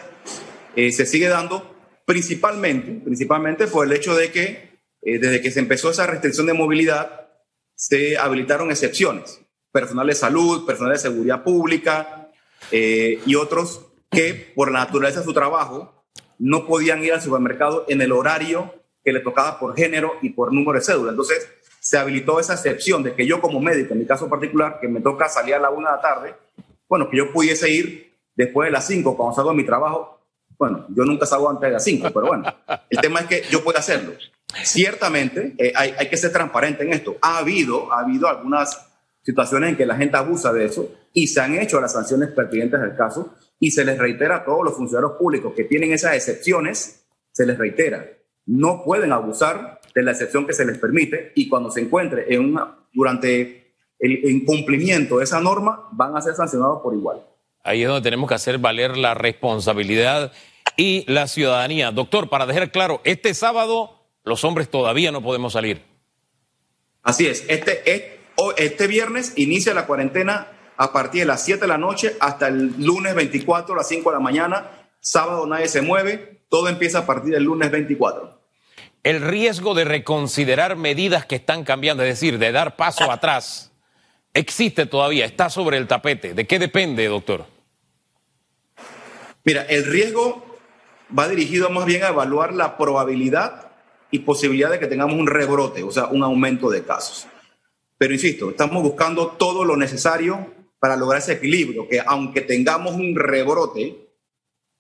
eh, 0.76 0.92
se 0.92 1.06
sigue 1.06 1.28
dando 1.28 1.76
principalmente, 2.06 3.04
principalmente 3.04 3.68
por 3.68 3.88
el 3.88 3.94
hecho 3.94 4.16
de 4.16 4.32
que 4.32 4.80
eh, 5.02 5.20
desde 5.20 5.42
que 5.42 5.52
se 5.52 5.60
empezó 5.60 5.90
esa 5.90 6.06
restricción 6.06 6.46
de 6.46 6.54
movilidad, 6.54 7.28
se 7.76 8.18
habilitaron 8.18 8.70
excepciones. 8.70 9.42
Personal 9.72 10.08
de 10.08 10.16
salud, 10.16 10.66
personal 10.66 10.94
de 10.94 11.00
seguridad 11.00 11.44
pública 11.44 12.25
eh, 12.72 13.20
y 13.26 13.36
otros 13.36 13.82
que 14.12 14.52
por 14.56 14.72
la 14.72 14.80
naturaleza 14.80 15.20
de 15.20 15.26
su 15.26 15.34
trabajo 15.34 16.06
no 16.40 16.66
podían 16.66 17.04
ir 17.04 17.14
al 17.14 17.22
supermercado 17.22 17.86
en 17.88 18.02
el 18.02 18.12
horario 18.12 18.74
que 19.04 19.14
le 19.14 19.20
tocaba 19.20 19.60
por 19.60 19.76
género 19.76 20.14
y 20.22 20.32
por 20.32 20.54
número 20.54 20.80
de 20.80 20.86
cédula. 20.86 21.12
Entonces, 21.12 21.48
se 21.80 21.98
habilitó 21.98 22.40
esa 22.40 22.54
excepción 22.54 23.04
de 23.04 23.14
que 23.14 23.28
yo 23.28 23.40
como 23.40 23.60
médico, 23.60 23.94
en 23.94 24.00
mi 24.00 24.06
caso 24.08 24.28
particular, 24.28 24.80
que 24.82 24.88
me 24.88 25.02
toca 25.02 25.30
salir 25.30 25.54
a 25.54 25.60
la 25.60 25.70
una 25.70 25.92
de 25.92 25.96
la 25.98 26.02
tarde, 26.02 26.36
bueno, 26.90 27.10
que 27.10 27.18
yo 27.18 27.32
pudiese 27.32 27.70
ir 27.70 28.16
después 28.36 28.68
de 28.68 28.72
las 28.72 28.88
cinco 28.88 29.16
cuando 29.16 29.36
salgo 29.36 29.52
de 29.52 29.58
mi 29.58 29.66
trabajo. 29.66 30.20
Bueno, 30.58 30.86
yo 30.90 31.04
nunca 31.04 31.26
salgo 31.26 31.50
antes 31.50 31.68
de 31.68 31.74
las 31.74 31.84
cinco, 31.84 32.10
pero 32.14 32.28
bueno, 32.28 32.46
el 32.90 33.00
tema 33.00 33.20
es 33.20 33.28
que 33.28 33.44
yo 33.52 33.64
puedo 33.64 33.78
hacerlo. 33.78 34.14
Ciertamente 34.64 35.54
eh, 35.58 35.74
hay, 35.76 35.94
hay, 35.98 36.10
que 36.10 36.18
ser 36.18 36.32
transparente 36.32 36.84
en 36.84 36.94
esto. 36.94 37.18
Ha 37.22 37.40
habido, 37.40 37.92
ha 37.92 38.00
habido 38.00 38.28
algunas 38.28 38.88
situaciones 39.26 39.72
en 39.72 39.76
que 39.76 39.88
la 39.88 39.96
gente 39.96 40.18
abusa 40.18 40.54
de 40.54 40.66
eso 40.66 40.92
y 41.12 41.28
se 41.28 41.42
han 41.42 41.58
hecho 41.58 41.82
las 41.82 41.94
sanciones 41.94 42.30
pertinentes 42.30 42.80
del 42.80 42.96
caso 42.96 43.34
y 43.60 43.72
se 43.72 43.84
les 43.84 43.98
reitera 43.98 44.38
a 44.38 44.46
todos 44.46 44.64
los 44.64 44.76
funcionarios 44.76 45.14
públicos 45.18 45.54
que 45.56 45.64
tienen 45.64 45.92
esas 45.92 46.16
excepciones, 46.16 47.08
se 47.32 47.46
les 47.46 47.58
reitera, 47.58 48.08
no 48.46 48.84
pueden 48.84 49.12
abusar 49.12 49.82
de 49.96 50.04
la 50.04 50.12
excepción 50.12 50.46
que 50.46 50.54
se 50.54 50.66
les 50.66 50.78
permite 50.78 51.32
y 51.36 51.50
cuando 51.50 51.72
se 51.72 51.82
encuentre 51.82 52.34
en 52.34 52.52
una, 52.52 52.78
durante 52.94 53.74
el 53.98 54.30
incumplimiento 54.30 55.18
de 55.18 55.24
esa 55.24 55.42
norma 55.42 55.90
van 55.92 56.16
a 56.16 56.22
ser 56.22 56.36
sancionados 56.36 56.82
por 56.84 56.94
igual. 56.94 57.26
Ahí 57.64 57.82
es 57.82 57.88
donde 57.88 58.04
tenemos 58.04 58.30
que 58.30 58.36
hacer 58.36 58.60
valer 58.60 58.96
la 58.96 59.16
responsabilidad 59.16 60.32
y 60.78 61.04
la 61.12 61.28
ciudadanía. 61.28 61.92
Doctor, 61.92 62.30
para 62.30 62.46
dejar 62.46 62.72
claro, 62.72 63.02
este 63.06 63.34
sábado 63.34 64.06
los 64.24 64.44
hombres 64.44 64.70
todavía 64.70 65.12
no 65.12 65.24
podemos 65.24 65.54
salir. 65.54 65.82
Así 67.02 67.26
es, 67.26 67.44
este, 67.48 67.82
este 67.92 68.20
viernes 68.88 69.34
inicia 69.36 69.74
la 69.74 69.86
cuarentena 69.86 70.48
a 70.78 70.92
partir 70.92 71.22
de 71.22 71.28
las 71.28 71.44
7 71.44 71.62
de 71.62 71.68
la 71.68 71.78
noche 71.78 72.16
hasta 72.20 72.48
el 72.48 72.74
lunes 72.84 73.16
24 73.16 73.74
a 73.74 73.78
las 73.78 73.88
5 73.88 74.10
de 74.10 74.16
la 74.16 74.22
mañana. 74.22 74.72
Sábado 75.00 75.46
nadie 75.46 75.68
se 75.68 75.82
mueve, 75.82 76.42
todo 76.50 76.68
empieza 76.68 77.00
a 77.00 77.06
partir 77.06 77.34
del 77.34 77.44
lunes 77.44 77.72
24 77.72 78.36
el 79.06 79.22
riesgo 79.22 79.76
de 79.76 79.86
reconsiderar 79.86 80.76
medidas 80.78 81.28
que 81.28 81.36
están 81.36 81.64
cambiando, 81.64 82.02
es 82.02 82.10
decir, 82.10 82.40
de 82.40 82.52
dar 82.52 82.76
paso 82.76 83.12
atrás, 83.12 83.72
existe 84.34 84.88
todavía, 84.88 85.26
está 85.26 85.52
sobre 85.52 85.78
el 85.78 85.88
tapete. 85.88 86.34
¿De 86.34 86.48
qué 86.48 86.58
depende, 86.58 87.06
doctor? 87.06 87.46
Mira, 89.44 89.62
el 89.62 89.86
riesgo 89.86 90.58
va 91.18 91.28
dirigido 91.28 91.70
más 91.70 91.86
bien 91.86 92.04
a 92.04 92.08
evaluar 92.08 92.56
la 92.56 92.78
probabilidad 92.78 93.74
y 94.10 94.20
posibilidad 94.20 94.72
de 94.72 94.80
que 94.80 94.88
tengamos 94.88 95.20
un 95.20 95.28
rebrote, 95.28 95.84
o 95.84 95.92
sea, 95.92 96.06
un 96.08 96.24
aumento 96.24 96.72
de 96.72 96.84
casos. 96.84 97.28
Pero 97.98 98.14
insisto, 98.14 98.50
estamos 98.50 98.84
buscando 98.84 99.28
todo 99.32 99.64
lo 99.64 99.78
necesario 99.78 100.54
para 100.80 100.98
lograr 100.98 101.22
ese 101.22 101.34
equilibrio, 101.34 101.88
que 101.88 102.02
aunque 102.06 102.42
tengamos 102.42 102.96
un 102.96 103.16
rebrote, 103.16 104.10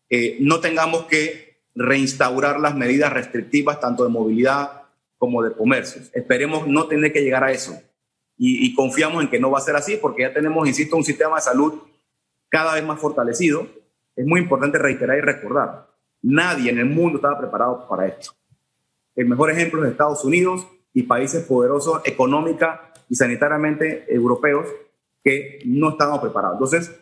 eh, 0.09 0.37
no 0.41 0.59
tengamos 0.59 1.05
que 1.05 1.63
reinstaurar 1.73 2.59
las 2.59 2.75
medidas 2.75 3.11
restrictivas 3.11 3.79
tanto 3.79 4.03
de 4.03 4.09
movilidad 4.09 4.83
como 5.17 5.41
de 5.43 5.53
comercio. 5.53 6.01
Esperemos 6.13 6.67
no 6.67 6.87
tener 6.87 7.11
que 7.11 7.21
llegar 7.21 7.43
a 7.43 7.51
eso 7.51 7.81
y, 8.37 8.73
confiamos 8.75 9.23
en 9.23 9.29
que 9.29 9.39
no 9.39 9.49
va 9.49 9.59
a 9.59 9.61
ser 9.61 9.75
así 9.75 9.97
porque 9.97 10.23
ya 10.23 10.33
tenemos, 10.33 10.67
insisto, 10.67 10.97
un 10.97 11.05
sistema 11.05 11.37
de 11.37 11.41
salud 11.41 11.81
cada 12.49 12.73
vez 12.73 12.83
más 12.83 12.99
fortalecido. 12.99 13.67
Es 14.15 14.25
muy 14.25 14.41
importante 14.41 14.77
reiterar 14.77 15.17
y 15.17 15.21
recordar, 15.21 15.89
nadie 16.21 16.69
en 16.69 16.79
el 16.79 16.85
mundo 16.85 17.17
estaba 17.17 17.39
preparado 17.39 17.87
para 17.87 18.07
esto. 18.07 18.31
El 19.15 19.27
mejor 19.27 19.51
ejemplo 19.51 19.83
es 19.83 19.91
Estados 19.91 20.23
Unidos 20.25 20.67
y 20.93 21.03
países 21.03 21.43
poderosos 21.45 22.01
económica 22.05 22.91
y 23.09 23.15
sanitariamente 23.15 24.05
europeos 24.13 24.67
que 25.23 25.59
no 25.65 25.91
estaban 25.91 26.21
preparados. 26.21 26.55
Entonces, 26.55 26.99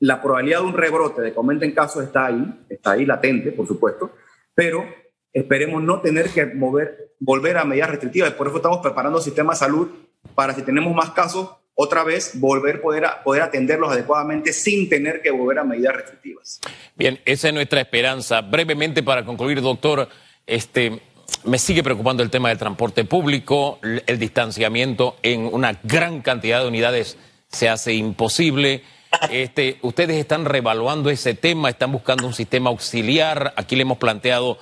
la 0.00 0.22
probabilidad 0.22 0.60
de 0.60 0.66
un 0.66 0.74
rebrote 0.74 1.22
de 1.22 1.32
comenten 1.32 1.72
casos 1.72 2.04
está 2.04 2.26
ahí, 2.26 2.64
está 2.68 2.92
ahí 2.92 3.06
latente, 3.06 3.52
por 3.52 3.66
supuesto, 3.66 4.12
pero 4.54 4.84
esperemos 5.32 5.82
no 5.82 6.00
tener 6.00 6.28
que 6.30 6.46
mover, 6.46 7.14
volver 7.18 7.56
a 7.56 7.64
medidas 7.64 7.90
restrictivas. 7.90 8.32
Por 8.32 8.46
eso 8.46 8.56
estamos 8.56 8.78
preparando 8.78 9.18
el 9.18 9.24
sistema 9.24 9.52
de 9.52 9.58
salud 9.58 9.88
para 10.34 10.54
si 10.54 10.62
tenemos 10.62 10.94
más 10.94 11.10
casos, 11.10 11.50
otra 11.74 12.04
vez 12.04 12.38
volver 12.38 12.80
poder, 12.80 13.04
a, 13.04 13.22
poder 13.24 13.42
atenderlos 13.42 13.90
adecuadamente 13.90 14.52
sin 14.52 14.88
tener 14.88 15.20
que 15.22 15.30
volver 15.30 15.58
a 15.58 15.64
medidas 15.64 15.94
restrictivas. 15.96 16.60
Bien, 16.94 17.18
esa 17.24 17.48
es 17.48 17.54
nuestra 17.54 17.80
esperanza. 17.80 18.40
Brevemente 18.42 19.02
para 19.02 19.24
concluir, 19.24 19.60
doctor, 19.60 20.08
Este, 20.46 21.00
me 21.44 21.58
sigue 21.58 21.82
preocupando 21.82 22.22
el 22.22 22.30
tema 22.30 22.48
del 22.48 22.58
transporte 22.58 23.04
público, 23.04 23.78
el 23.82 24.18
distanciamiento 24.18 25.16
en 25.22 25.46
una 25.52 25.78
gran 25.82 26.22
cantidad 26.22 26.60
de 26.60 26.68
unidades 26.68 27.16
se 27.48 27.68
hace 27.68 27.94
imposible. 27.94 28.82
Este, 29.30 29.78
ustedes 29.82 30.16
están 30.16 30.44
revaluando 30.44 31.10
ese 31.10 31.34
tema, 31.34 31.70
están 31.70 31.92
buscando 31.92 32.26
un 32.26 32.34
sistema 32.34 32.70
auxiliar. 32.70 33.54
Aquí 33.56 33.76
le 33.76 33.82
hemos 33.82 33.98
planteado 33.98 34.58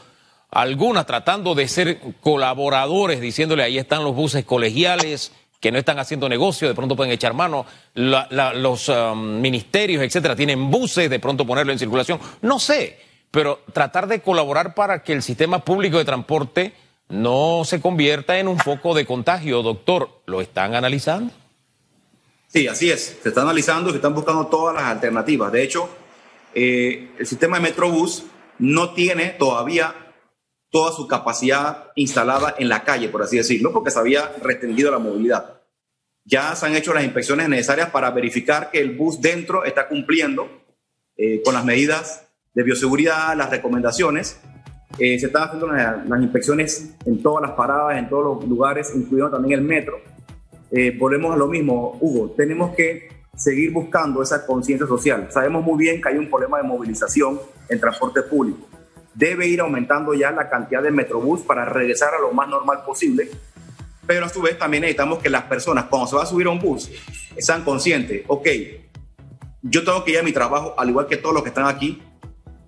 algunas 0.50 1.06
tratando 1.06 1.54
de 1.54 1.68
ser 1.68 1.98
colaboradores, 2.20 3.20
diciéndole 3.20 3.62
ahí 3.62 3.78
están 3.78 4.04
los 4.04 4.14
buses 4.14 4.44
colegiales 4.44 5.32
que 5.60 5.70
no 5.70 5.78
están 5.78 6.00
haciendo 6.00 6.28
negocio, 6.28 6.66
de 6.66 6.74
pronto 6.74 6.96
pueden 6.96 7.12
echar 7.12 7.34
mano. 7.34 7.64
los 7.94 8.88
um, 8.88 9.40
ministerios, 9.40 10.02
etcétera, 10.02 10.34
tienen 10.34 10.72
buses, 10.72 11.08
de 11.08 11.20
pronto 11.20 11.46
ponerlo 11.46 11.72
en 11.72 11.78
circulación. 11.78 12.18
No 12.42 12.58
sé, 12.58 12.98
pero 13.32 13.60
tratar 13.72 14.06
de 14.06 14.20
colaborar 14.20 14.74
para 14.74 15.02
que 15.02 15.12
el 15.12 15.22
sistema 15.22 15.64
público 15.64 15.98
de 15.98 16.04
transporte 16.04 16.74
no 17.08 17.62
se 17.64 17.80
convierta 17.80 18.38
en 18.38 18.46
un 18.46 18.58
foco 18.58 18.94
de 18.94 19.06
contagio. 19.06 19.62
Doctor, 19.62 20.10
¿lo 20.26 20.40
están 20.40 20.74
analizando? 20.74 21.32
Sí, 22.46 22.68
así 22.68 22.90
es. 22.90 23.18
Se 23.22 23.30
está 23.30 23.42
analizando 23.42 23.88
y 23.88 23.92
se 23.92 23.96
están 23.96 24.14
buscando 24.14 24.46
todas 24.46 24.74
las 24.74 24.84
alternativas. 24.84 25.50
De 25.50 25.62
hecho, 25.62 25.88
eh, 26.54 27.10
el 27.18 27.26
sistema 27.26 27.56
de 27.56 27.62
Metrobús 27.62 28.24
no 28.58 28.92
tiene 28.92 29.30
todavía 29.30 29.94
toda 30.70 30.92
su 30.92 31.08
capacidad 31.08 31.90
instalada 31.96 32.54
en 32.58 32.68
la 32.68 32.84
calle, 32.84 33.08
por 33.08 33.22
así 33.22 33.38
decirlo, 33.38 33.72
porque 33.72 33.90
se 33.90 33.98
había 33.98 34.30
restringido 34.42 34.90
la 34.90 34.98
movilidad. 34.98 35.62
Ya 36.24 36.54
se 36.54 36.66
han 36.66 36.76
hecho 36.76 36.92
las 36.92 37.04
inspecciones 37.04 37.48
necesarias 37.48 37.90
para 37.90 38.10
verificar 38.10 38.70
que 38.70 38.80
el 38.80 38.94
bus 38.94 39.20
dentro 39.20 39.64
está 39.64 39.88
cumpliendo 39.88 40.50
eh, 41.16 41.40
con 41.42 41.54
las 41.54 41.64
medidas 41.64 42.28
de 42.54 42.62
bioseguridad, 42.62 43.36
las 43.36 43.50
recomendaciones. 43.50 44.40
Eh, 44.98 45.18
se 45.18 45.26
están 45.26 45.44
haciendo 45.44 45.68
las, 45.68 46.22
inspecciones 46.22 46.94
en 47.06 47.22
todas 47.22 47.42
las 47.42 47.52
paradas, 47.52 47.98
en 47.98 48.08
todos 48.08 48.36
los 48.36 48.48
lugares, 48.48 48.92
incluyendo 48.94 49.30
también 49.30 49.60
el 49.60 49.64
metro 49.64 50.12
eh, 50.74 50.96
volvemos 50.98 51.34
a 51.34 51.36
lo 51.36 51.48
mismo, 51.48 51.98
Hugo, 52.00 52.34
tenemos 52.34 52.74
que 52.74 53.10
seguir 53.36 53.72
buscando 53.72 54.22
esa 54.22 54.46
conciencia 54.46 54.86
social. 54.86 55.28
Sabemos 55.30 55.62
muy 55.62 55.76
bien 55.76 56.00
que 56.00 56.08
hay 56.08 56.16
un 56.16 56.30
problema 56.30 56.56
de 56.56 56.64
movilización 56.64 57.38
en 57.68 57.78
transporte 57.78 58.22
público. 58.22 58.66
Debe 59.14 59.46
ir 59.46 59.60
aumentando 59.60 60.14
ya 60.14 60.30
la 60.30 60.48
cantidad 60.48 60.82
de 60.82 60.90
metrobús 60.90 61.42
para 61.42 61.66
regresar 61.66 62.14
a 62.14 62.20
lo 62.20 62.32
más 62.32 62.48
normal 62.48 62.84
posible, 62.86 63.28
pero 64.06 64.24
a 64.24 64.28
su 64.30 64.40
vez 64.40 64.58
también 64.58 64.80
necesitamos 64.80 65.18
que 65.18 65.28
las 65.28 65.42
personas, 65.42 65.84
cuando 65.84 66.06
se 66.06 66.16
va 66.16 66.22
a 66.22 66.26
subir 66.26 66.46
a 66.46 66.50
un 66.50 66.58
bus, 66.58 66.90
sean 67.36 67.64
conscientes, 67.64 68.24
ok, 68.26 68.48
yo 69.60 69.84
tengo 69.84 70.02
que 70.04 70.12
ir 70.12 70.18
a 70.20 70.22
mi 70.22 70.32
trabajo, 70.32 70.74
al 70.78 70.88
igual 70.88 71.06
que 71.06 71.18
todos 71.18 71.34
los 71.34 71.42
que 71.42 71.50
están 71.50 71.66
aquí. 71.66 72.02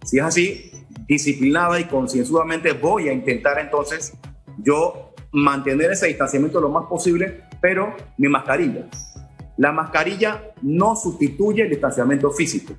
Si 0.05 0.19
es 0.19 0.25
así, 0.25 0.71
disciplinada 1.09 1.81
y 1.81 1.85
concienzudamente 1.85 2.73
voy 2.73 3.09
a 3.09 3.13
intentar 3.13 3.59
entonces 3.59 4.13
yo 4.59 5.15
mantener 5.33 5.93
ese 5.93 6.07
distanciamiento 6.07 6.61
lo 6.61 6.69
más 6.69 6.87
posible, 6.87 7.43
pero 7.61 7.95
mi 8.19 8.29
mascarilla. 8.29 8.87
La 9.57 9.73
mascarilla 9.73 10.53
no 10.63 10.95
sustituye 10.95 11.63
el 11.63 11.71
distanciamiento 11.71 12.31
físico, 12.31 12.75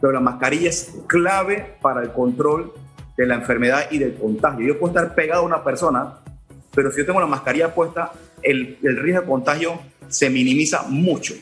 pero 0.00 0.12
la 0.12 0.20
mascarilla 0.20 0.68
es 0.68 0.94
clave 1.06 1.76
para 1.80 2.02
el 2.02 2.12
control 2.12 2.72
de 3.16 3.26
la 3.26 3.36
enfermedad 3.36 3.90
y 3.90 3.98
del 3.98 4.14
contagio. 4.14 4.66
Yo 4.66 4.78
puedo 4.78 4.94
estar 4.94 5.14
pegado 5.14 5.42
a 5.42 5.46
una 5.46 5.64
persona, 5.64 6.18
pero 6.74 6.90
si 6.90 6.98
yo 6.98 7.06
tengo 7.06 7.20
la 7.20 7.26
mascarilla 7.26 7.74
puesta, 7.74 8.12
el, 8.42 8.78
el 8.82 8.96
riesgo 8.98 9.22
de 9.22 9.26
contagio 9.26 9.80
se 10.08 10.28
minimiza 10.28 10.82
mucho. 10.88 11.34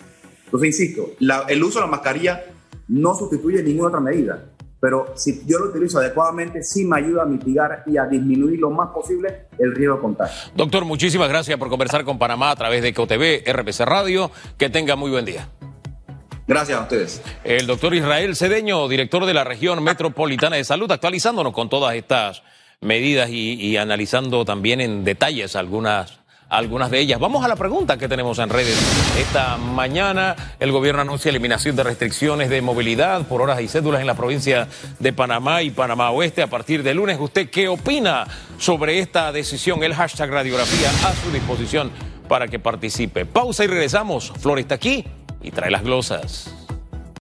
Entonces, 0.44 0.68
insisto, 0.68 1.10
el 1.48 1.64
uso 1.64 1.80
de 1.80 1.86
la 1.86 1.90
mascarilla 1.90 2.44
no 2.88 3.14
sustituye 3.14 3.62
ninguna 3.62 3.88
otra 3.88 4.00
medida 4.00 4.44
pero 4.80 5.12
si 5.16 5.42
yo 5.46 5.58
lo 5.58 5.70
utilizo 5.70 5.98
adecuadamente, 5.98 6.62
sí 6.62 6.84
me 6.84 6.98
ayuda 6.98 7.22
a 7.22 7.26
mitigar 7.26 7.82
y 7.86 7.96
a 7.96 8.06
disminuir 8.06 8.60
lo 8.60 8.70
más 8.70 8.90
posible 8.90 9.46
el 9.58 9.74
riesgo 9.74 9.96
de 9.96 10.00
contagio. 10.02 10.52
Doctor, 10.54 10.84
muchísimas 10.84 11.28
gracias 11.28 11.58
por 11.58 11.68
conversar 11.68 12.04
con 12.04 12.18
Panamá 12.18 12.50
a 12.50 12.56
través 12.56 12.82
de 12.82 12.94
COTV, 12.94 13.42
RPC 13.50 13.80
Radio. 13.80 14.30
Que 14.56 14.70
tenga 14.70 14.94
muy 14.96 15.10
buen 15.10 15.24
día. 15.24 15.48
Gracias 16.46 16.78
a 16.78 16.82
ustedes. 16.82 17.22
El 17.44 17.66
doctor 17.66 17.94
Israel 17.94 18.34
Cedeño, 18.34 18.88
director 18.88 19.26
de 19.26 19.34
la 19.34 19.44
región 19.44 19.82
metropolitana 19.82 20.56
de 20.56 20.64
salud, 20.64 20.90
actualizándonos 20.90 21.52
con 21.52 21.68
todas 21.68 21.94
estas 21.94 22.42
medidas 22.80 23.28
y, 23.30 23.54
y 23.54 23.76
analizando 23.76 24.44
también 24.44 24.80
en 24.80 25.04
detalles 25.04 25.56
algunas 25.56 26.17
algunas 26.48 26.90
de 26.90 27.00
ellas. 27.00 27.20
Vamos 27.20 27.44
a 27.44 27.48
la 27.48 27.56
pregunta 27.56 27.96
que 27.96 28.08
tenemos 28.08 28.38
en 28.38 28.48
redes. 28.48 28.76
Esta 29.18 29.56
mañana 29.56 30.34
el 30.58 30.72
gobierno 30.72 31.02
anuncia 31.02 31.28
eliminación 31.28 31.76
de 31.76 31.82
restricciones 31.82 32.50
de 32.50 32.62
movilidad 32.62 33.26
por 33.26 33.42
horas 33.42 33.60
y 33.60 33.68
cédulas 33.68 34.00
en 34.00 34.06
la 34.06 34.14
provincia 34.14 34.68
de 34.98 35.12
Panamá 35.12 35.62
y 35.62 35.70
Panamá 35.70 36.10
Oeste 36.10 36.42
a 36.42 36.46
partir 36.46 36.82
de 36.82 36.94
lunes. 36.94 37.18
¿Usted 37.20 37.50
qué 37.50 37.68
opina 37.68 38.26
sobre 38.58 38.98
esta 38.98 39.32
decisión? 39.32 39.82
El 39.82 39.94
hashtag 39.94 40.30
radiografía 40.30 40.90
a 41.06 41.14
su 41.14 41.30
disposición 41.30 41.90
para 42.28 42.48
que 42.48 42.58
participe. 42.58 43.26
Pausa 43.26 43.64
y 43.64 43.66
regresamos. 43.66 44.32
Flor 44.38 44.58
está 44.58 44.74
aquí 44.76 45.04
y 45.42 45.50
trae 45.50 45.70
las 45.70 45.82
glosas. 45.82 46.57